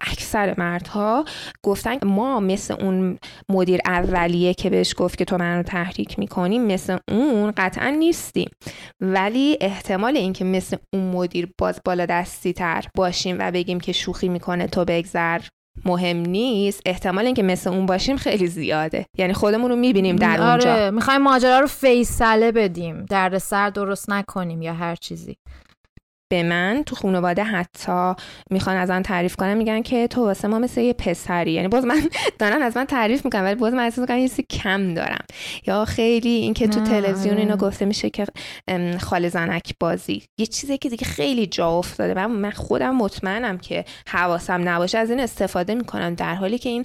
[0.00, 1.24] اکثر مردها
[1.62, 6.98] گفتن ما مثل اون مدیر اولیه که بهش گفت که تو منو تحریک می‌کنی مثل
[7.08, 8.50] اون قطعا نیستیم.
[9.00, 14.28] ولی احتمال اینکه مثل اون مدیر باز بالا دستی تر باشیم و بگیم که شوخی
[14.28, 15.40] می‌کنه تو بگذر
[15.84, 16.82] مهم نیست.
[16.86, 19.06] احتمال اینکه مثل اون باشیم خیلی زیاده.
[19.18, 20.50] یعنی خودمون رو می‌بینیم در آره.
[20.50, 20.90] اونجا.
[20.90, 23.04] می‌خوایم ماجرا رو فیصله بدیم.
[23.04, 25.36] درد سر درست نکنیم یا هر چیزی.
[26.32, 28.14] به من تو خانواده حتی
[28.50, 31.52] می‌خوان از من تعریف کنم میگن که تو واسه ما مثل یه پسری.
[31.52, 32.00] یعنی باز من
[32.38, 35.24] دارن از من تعریف می‌کنم ولی باز من احساس می‌کنم یه کم دارم.
[35.66, 37.60] یا خیلی اینکه تو تلویزیون اینا آره.
[37.60, 38.26] گفته میشه که
[39.00, 40.22] خال زنک بازی.
[40.38, 42.14] یه چیزی که دیگه خیلی جا افتاده.
[42.16, 44.98] و من خودم مطمئنم که حواسم نباشه.
[44.98, 46.84] از این استفاده می‌کنم در حالی که این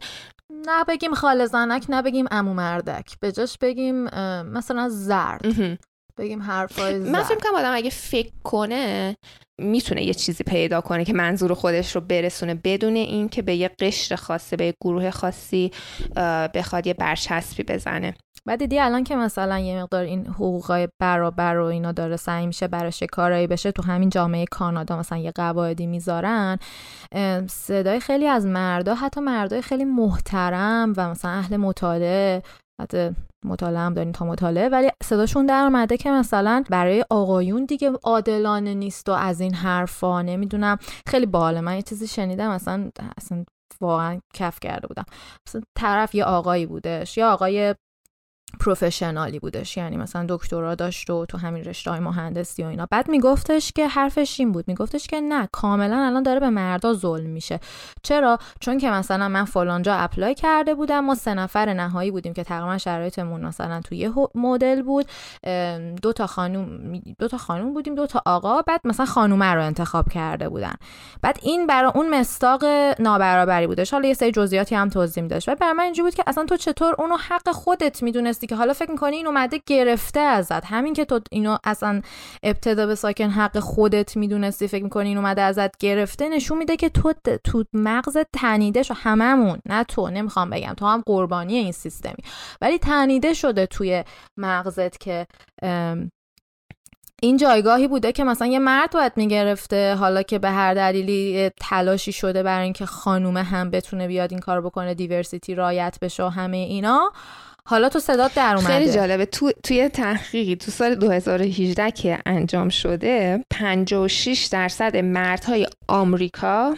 [0.65, 3.19] نه بگیم خال زنک نه بگیم امو مردک.
[3.19, 4.03] به جاش بگیم
[4.43, 5.41] مثلا زرد.
[6.18, 9.16] بگیم حرفای من فکر کنم آدم اگه فکر کنه
[9.61, 14.16] می‌تونه یه چیزی پیدا کنه که منظور خودش رو برسونه بدون اینکه به یه قشر
[14.16, 15.72] خاصه به یه گروه خاصی
[16.53, 18.13] بخواد یه برچسبی بزنه.
[18.47, 22.68] بعد دیدی الان که مثلا یه مقدار این حقوقای برابر و اینا داره سعی میشه
[22.68, 26.57] براش یه کارایی بشه تو همین جامعه کانادا مثلا یه قواعدی می‌ذارن
[27.49, 32.43] صدای خیلی از مردا حتی مردای خیلی محترم و مثلا اهل مطالعه
[32.82, 33.15] حتی
[33.45, 34.69] مطالعه هم داریم تا مطالعه.
[34.69, 40.21] ولی صداشون در اومده که مثلا برای آقایون دیگه عادلانه نیست و از این حرفا
[40.21, 40.78] نمی‌دونم.
[41.07, 43.45] خیلی باله من یه چیزی شنیدم اصلا اصلا
[43.82, 45.05] واقعا کف کرده بودم.
[45.47, 47.17] مثلا طرف یه آقایی بودش.
[47.17, 47.76] یا آقای
[48.60, 49.78] پروفشنالی بودش.
[49.78, 52.88] یعنی مثلا دکترا داشت و تو همین رشته های مهندسی و اینا.
[52.91, 54.66] بعد میگفتش که حرفش این بود.
[54.68, 57.60] میگفتش که نه کاملا الان داره به مردا ظلم میشه.
[58.03, 62.43] چرا؟ چون که مثلا من فلانجا اپلای کرده بودم ما سه نفر نهایی بودیم که
[62.43, 65.06] تقریبا شرایطمون مثلا تو یه مدل بود.
[66.01, 68.62] دو تا خانوم دو تا خانوم بودیم دو تا آقا.
[68.62, 70.74] بعد مثلا خانومه رو انتخاب کرده بودن.
[71.22, 72.66] بعد این برای اون مستاق
[72.99, 73.93] نابرابری بودش.
[73.93, 76.58] حالا یه سری جزئیاتی هم توضیح میداشت و برای من اینجوری بود که اصلا تو
[76.58, 80.65] چطور اونو حق خودت می‌دونستی که حالا فکر می‌کنی این اومده گرفته ازت.
[80.65, 82.01] همین که تو اینو اصلا
[82.43, 86.89] ابتدا به ساکن حق خودت می‌دونستی فکر می‌کنی این اومده ازت گرفته نشون میده که
[86.89, 90.09] تو تو مغزت تنیده شو هممون نه تو.
[90.09, 92.23] نمی‌خوام بگم تو هم قربانی این سیستمی.
[92.61, 94.03] ولی تنیده شده توی
[94.37, 95.27] مغزت که
[97.21, 102.11] این جایگاهی بوده که مثلا یه مرد باید می‌گرفته حالا که به هر دلیلی تلاشی
[102.11, 106.57] شده برای اینکه خانومه هم بتونه بیاد این کار بکنه دیورسیتی رایت بشه و همه
[106.57, 107.11] اینا.
[107.68, 108.68] حالا تو صدات در اومده.
[108.68, 109.26] خیلی جالبه.
[109.26, 116.76] تو توی تحقیقی تو سال 2018 که انجام شده 56 درصد مردهای آمریکا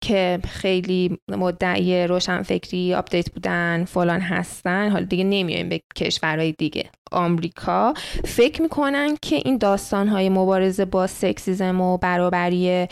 [0.00, 4.90] که خیلی مدعی روشنفکری update بودن فلان هستن.
[4.90, 6.84] حالا دیگه نمیایم به کشورهای دیگه.
[7.12, 7.94] آمریکا
[8.24, 12.86] فکر می‌کنن که این داستانهای مبارزه با sexism و برابری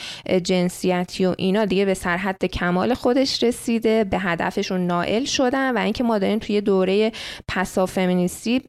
[0.45, 6.05] جنسیتی و اینا دیگه به سرحد کمال خودش رسیده به هدفشون نائل شدن و اینکه
[6.05, 7.13] ما داریم توی دوره
[7.49, 8.63] پسا فمینیستی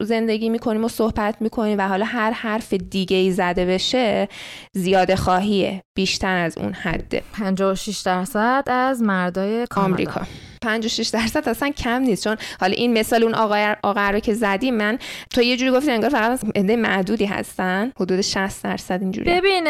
[0.00, 4.28] زندگی می‌کنیم و صحبت می‌کنیم و حالا هر حرف دیگه ای زده بشه
[4.72, 5.82] زیاده خواهیه.
[6.00, 7.22] بیشتر از اون حده.
[7.32, 9.92] 56 درصد از مردای کانادا.
[9.92, 10.20] آمریکا.
[10.62, 14.70] 56 درصد اصلا کم نیست چون حالا این مثال اون آقای آقا رو که زدی
[14.70, 14.98] من
[15.30, 17.92] تو یه جوری گفتی انگار فقط عده معدودی هستن.
[18.00, 19.30] حدود 60 درصد اینجوری.
[19.30, 19.66] ببین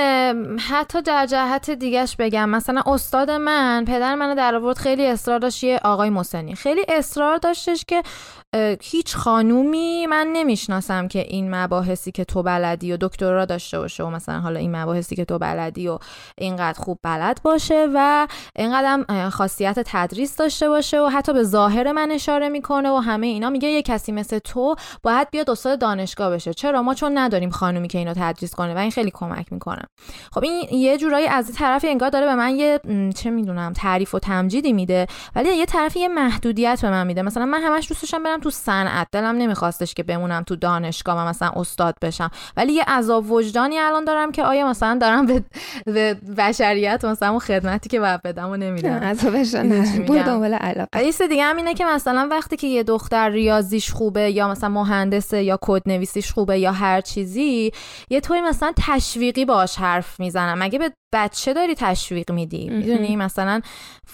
[0.58, 5.64] حتی در جهت دیگهش بگم مثلا استاد من پدر منو در آورد خیلی اصرار داشت
[5.64, 8.02] یه آقای مسنی خیلی اصرار داشتش که
[8.82, 14.10] هیچ خانومی من نمی‌شناسم که این مباحثی که تو بلدی و دکترا داشته باشه و
[14.10, 15.98] مثلا حالا این مباحثی که تو بلدی و
[16.38, 21.92] اینقدر خوب بلد باشه و اینقدر هم خاصیت تدریس داشته باشه و حتی به ظاهر
[21.92, 23.50] من اشاره می‌کنه و همه اینا.
[23.50, 26.54] میگه یه کسی مثل تو باید بیاد استاد دانشگاه بشه.
[26.54, 29.82] چرا؟ ما چون نداریم خانومی که اینو تدریس کنه و این خیلی کمک می‌کنه.
[30.32, 32.80] خب این یه جورایی از طرفی انگار داره به من یه
[33.16, 35.06] چه می‌دونم تعریف و تمجیدی میده.
[35.36, 37.22] ولی یه طرفی یه محدودیت به من میده.
[37.22, 41.52] مثلا من همش دوست داشتم تو صنعت دلم نمیخواستش که بمونم تو دانشگاه و مثلا
[41.56, 42.30] استاد بشم.
[42.56, 45.44] ولی یه عذاب وجدانی الان دارم که آیا مثلا دارم به,
[45.86, 48.92] به بشریت مثلا اون خدمتی که باید بدم و نمیدم.
[48.92, 50.22] عذابش نه.
[50.22, 51.04] دنبال علاقه.
[51.04, 55.42] یه دیگه هم اینه که مثلا وقتی که یه دختر ریاضیش خوبه یا مثلا مهندسه
[55.42, 57.72] یا کد نویسیش خوبه یا هر چیزی
[58.10, 60.58] یه طوری مثلا تشویقی باش حرف می‌زنم.
[60.58, 62.68] مگه به بچه داری تشویق میدی.
[62.68, 63.60] می‌دونی؟ مثلا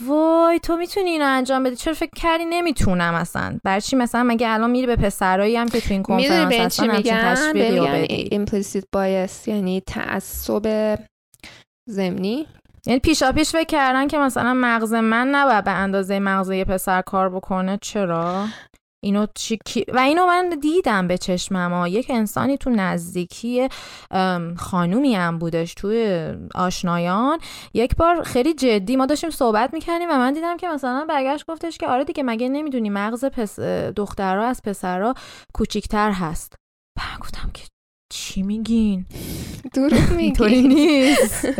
[0.06, 1.76] وای تو می‌تونی اینو انجام بدی.
[1.76, 5.80] چرا فکر کردی نمی‌تونم مثلا برای چی؟ مثلا مگه الان میری به پسرایی هم که
[5.80, 8.46] تو این کنفرانس هستن چی میگن؟ تشویقی رو میگن بدی.
[8.46, 10.98] implicit bias یعنی تعصب
[11.90, 12.46] ضمنی.
[12.86, 17.02] یعنی پیشا پیش فکر کردن که مثلا مغز من نباید به اندازه مغز یه پسر
[17.02, 17.78] کار بکنه.
[17.82, 18.46] چرا؟
[19.06, 21.86] اینو چی و اینو من دیدم به چشمم.
[21.88, 23.68] یک انسانی تو نزدیکی
[24.56, 27.38] خانومی هم بودش توی آشنایان
[27.74, 31.78] یک بار خیلی جدی ما داشتیم صحبت می‌کردیم و من دیدم که مثلا برگشت گفتش
[31.78, 33.60] که آره دیگه مگه نمی‌دونی مغز پس
[33.96, 35.14] دخترها از پسرها
[35.54, 36.54] کوچیکتر هست
[36.96, 37.64] بعد گفتم که
[38.08, 39.06] چی میگین؟
[39.74, 41.48] دروغ اینطوری نیست.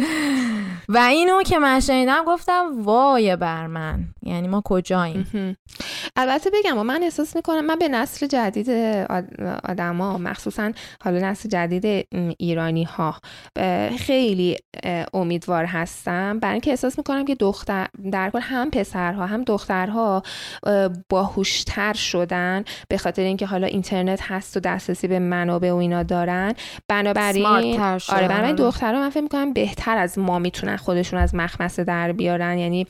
[0.89, 4.05] و اینو که من شنیدم گفتم وای بر من.
[4.23, 5.57] یعنی ما کجاییم؟
[6.17, 8.71] البته بگم و من احساس می‌کنم من به نسل جدید
[9.65, 10.73] آدما مخصوصا
[11.05, 12.07] حالا نسل جدید
[12.39, 13.21] ایرانی ها
[13.99, 14.57] خیلی
[15.15, 16.39] امیدوار هستم.
[16.39, 20.23] برای اینکه احساس می‌کنم که دختر در کل هم پسرها هم دخترها
[21.09, 22.65] باهوشتر شدن.
[22.89, 26.36] به خاطر اینکه حالا اینترنت هست و دسترسی به منابع و اینا دارن.
[26.89, 32.13] بنابراین آره بنابراین دخترها من فکر می‌کنم بهتر از ما می‌تونن خودشون از مخمسه در
[32.13, 32.59] بیارن.
[32.59, 32.87] یعنی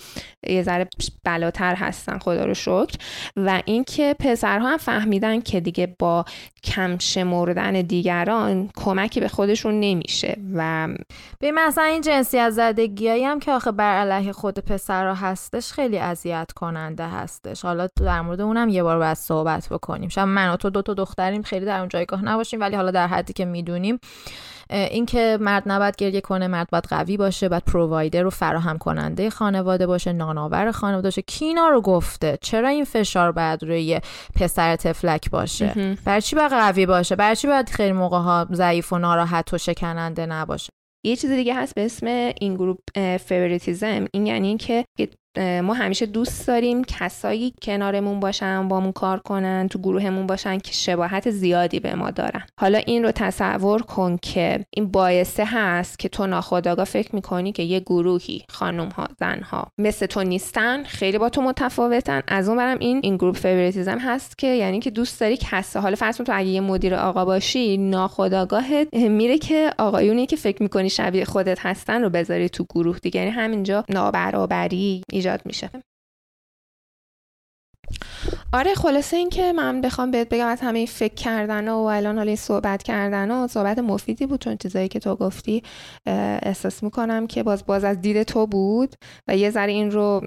[0.46, 0.88] یه ذره
[1.24, 2.18] بلاتر هستن.
[2.18, 2.96] خدا رو شکر.
[3.36, 6.24] و اینکه پسرها هم فهمیدن که دیگه با
[6.66, 10.88] کم شمردن دیگران کمکی به خودشون نمیشه و
[11.38, 16.52] به مثلا این جنسیت زدگیایی هم که آخه بر علیه خود پسرها هستش خیلی اذیت
[16.56, 17.62] کننده هستش.
[17.62, 20.08] حالا در مورد اونم یه بار باید صحبت بکنیم.
[20.08, 23.06] شاید من و تو دو تا دختریم خیلی در اون جایگاه نباشیم ولی حالا در
[23.06, 24.00] حدی که می‌دونیم
[24.70, 29.86] اینکه مرد نباید گریه کنه مرد باید قوی باشه باید provider و فراهم کننده خانواده
[29.86, 31.22] باشه نانآور خانواده باشه.
[31.22, 32.38] کی اینا رو گفته.
[32.42, 34.00] چرا این فشار باید روی
[34.34, 38.92] پسر طفلک باشه؟ برای چی باید قوی باشه؟ برای چی باید خیلی موقع ها ضعیف
[38.92, 40.70] و ناراحت و شکننده نباشه؟
[41.04, 42.06] یه چیز دیگه هست به اسم
[42.40, 42.78] in-group
[43.16, 44.84] favoritism این یعنی که
[45.38, 51.30] ما همیشه دوست داریم کسایی کنارمون باشن بامون کار کنن تو گروهمون باشن که شباهت
[51.30, 52.42] زیادی به ما دارن.
[52.60, 57.62] حالا این رو تصور کن که این باعثه هست که تو ناخودآگاه فکر می‌کنی که
[57.62, 62.22] یه گروهی خانم ها زن ها مثل تو نیستن خیلی با تو متفاوتن.
[62.28, 65.80] از اون برم این in-group favoritism هست که یعنی که دوست داری کسا.
[65.80, 70.90] حالا فرض تو اگه یه مدیر آقا باشی ناخودآگاهت میره که آقایونی که فکر می‌کنی
[70.90, 73.20] شبیه خودت هستن رو بذاری تو گروه دیگه.
[73.20, 75.70] یعنی همینجا نابرابری ایجاد میشه.
[78.52, 82.36] آره خلاصه این که من بخوام بهت بگم از همه فکر کردن و الان حالا
[82.36, 85.62] صحبت کردن و صحبت مفیدی بود چون چیزایی که تو گفتی
[86.42, 88.94] احساس می‌کنم که باز باز از دید تو بود
[89.28, 90.20] و یه ذره این رو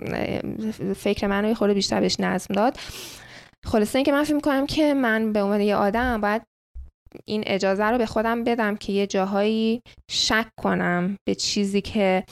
[0.96, 2.78] فکر من رو خورده بیشتر بهش نظم داد.
[3.66, 6.42] خلاصه این که من فکر می‌کنم که من به عنوان یه آدم باید
[7.26, 9.82] این اجازه رو به خودم بدم که یه جاهایی
[10.12, 12.24] شک کنم به چیزی که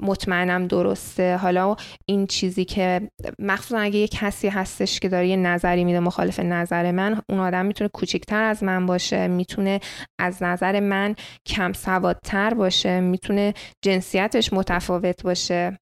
[0.00, 1.36] مطمئنم درسته.
[1.36, 1.76] حالا
[2.08, 6.90] این چیزی که مخصوصا اگه یه کسی هستش که داره یه نظری میده مخالف نظر
[6.90, 9.80] من اون آدم می‌تونه کوچکتر از من باشه می‌تونه
[10.20, 11.14] از نظر من
[11.46, 15.78] کم سوادتر باشه می‌تونه جنسیتش متفاوت باشه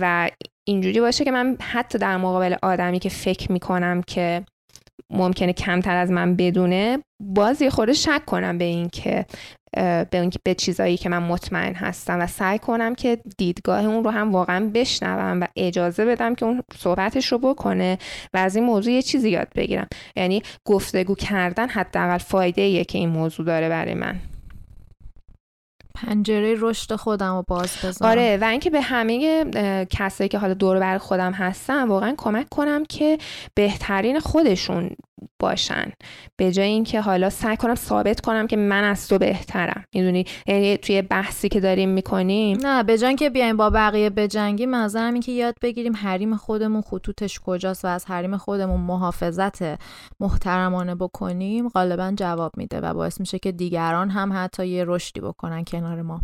[0.00, 0.30] و
[0.68, 4.44] اینجوری باشه که من حتی در مقابل آدمی که فکر می‌کنم که
[5.10, 9.26] ممکنه کمتر از من بدونه باز یه خورده شک کنم به این که
[9.72, 14.32] به, به چیزایی که من مطمئن هستم و سعی کنم که دیدگاه اون رو هم
[14.32, 17.98] واقعا بشنوم و اجازه بدم که اون صحبتش رو بکنه
[18.34, 19.88] و از این موضوع یه چیزی یاد بگیرم.
[20.16, 24.20] یعنی گفتگو کردن حداقل فایده ایه که این موضوع داره برای من.
[25.94, 28.10] پنجره رشد خودم رو باز بذارم.
[28.10, 29.44] آره و اینکه به همه
[29.90, 33.18] کسایی که حالا دور بر خودم هستن واقعا کمک کنم که
[33.54, 34.90] بهترین خودشون
[35.38, 35.92] باشن.
[36.36, 39.84] به جای اینکه حالا سعی کنم ثابت کنم که من از تو بهترم.
[39.94, 44.74] می‌دونی؟ یعنی توی بحثی که داریم می‌کنیم نه به جای که بیایم با بقیه بجنگیم
[44.74, 49.80] نظرم این که یاد بگیریم حریم خودمون خطوطش کجاست و از حریم خودمون محافظت
[50.20, 55.64] محترمانه بکنیم غالبا جواب میده و باعث میشه که دیگران هم حتی یه رشدی بکنن
[55.64, 56.20] کنار ما.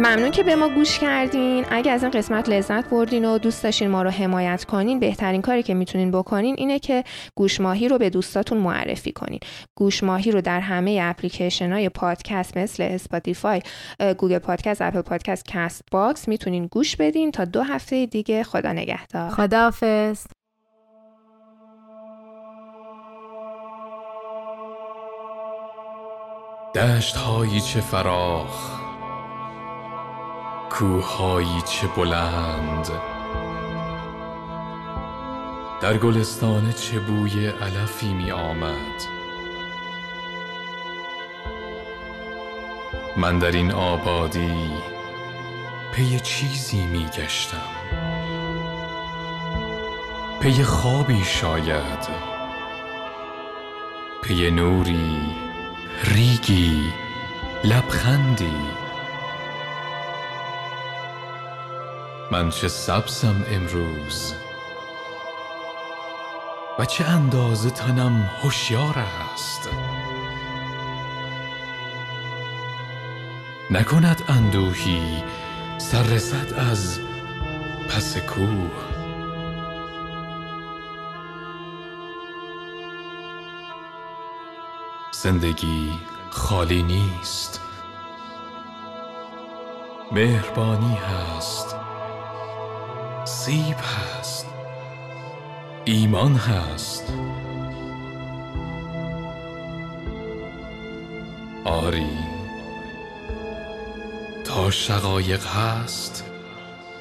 [0.00, 1.64] ممنون که به ما گوش کردین.
[1.70, 5.62] اگه از این قسمت لذت بردین و دوست داشتین ما رو حمایت کنین بهترین کاری
[5.62, 9.40] که می‌تونین بکنین اینه که گوش ماهی رو به دوستاتون معرفی کنین.
[9.74, 13.62] گوش ماهی رو در همه اپلیکیشن های پادکست مثل اسپاتیفای
[14.18, 18.42] گوگل پادکست اپل پادکست کست باکس می‌تونین گوش بدین تا دو هفته دیگه.
[18.42, 19.30] خدا نگهدار.
[19.30, 20.26] خداحافظ.
[26.74, 28.80] دشت هایی چه فراخ.
[30.70, 32.90] کوههایی چه بلند.
[35.80, 39.02] در گلستان چه بوی علفی می آمد.
[43.16, 44.70] من در این آبادی
[45.92, 47.56] پی چیزی می گشتم.
[50.40, 52.08] پی خوابی شاید.
[54.22, 55.20] پی نوری
[56.04, 56.92] ریگی
[57.64, 58.79] لبخندی.
[62.32, 64.34] من چه سبزم امروز
[66.78, 68.94] و چه اندازه تنم هوشیار
[69.34, 69.68] است.
[73.70, 75.24] نکند اندوهی
[75.78, 77.00] سر رسد از
[77.88, 78.70] پس کوه.
[85.12, 85.92] زندگی
[86.30, 87.60] خالی نیست.
[90.12, 91.79] مهربانی هست.
[93.46, 94.46] سیب هست.
[95.84, 97.12] ایمان هست.
[101.64, 102.18] آری.
[104.44, 106.24] تا شقایق هست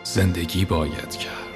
[0.04, 1.49] زندگی باید کرد.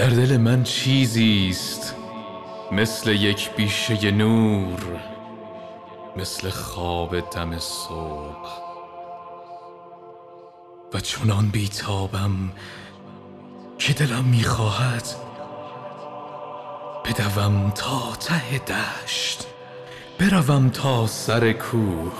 [0.00, 1.94] در دل من چیزی است
[2.72, 5.00] مثل یک بیشه نور
[6.16, 8.48] مثل خواب دم صبح.
[10.94, 12.52] و چنان بیتابم
[13.78, 15.04] که دلم می‌خواهد
[17.04, 19.46] بدوم تا ته دشت
[20.18, 22.12] بروم تا سر کوه.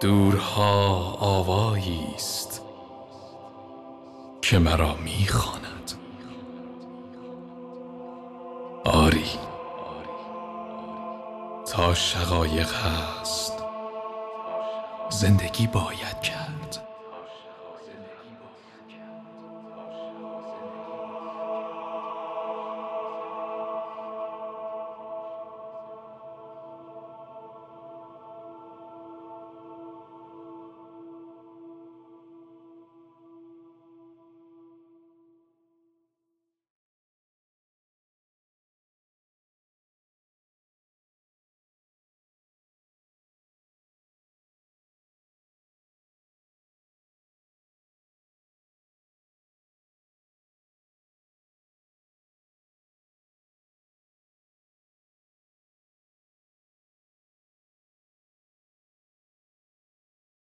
[0.00, 2.59] دورها آوایی است.
[4.50, 5.92] که مرا می‌خواند.
[8.84, 9.30] آری.
[11.72, 13.52] تا شقایق هست
[15.10, 16.39] زندگی باید کرد.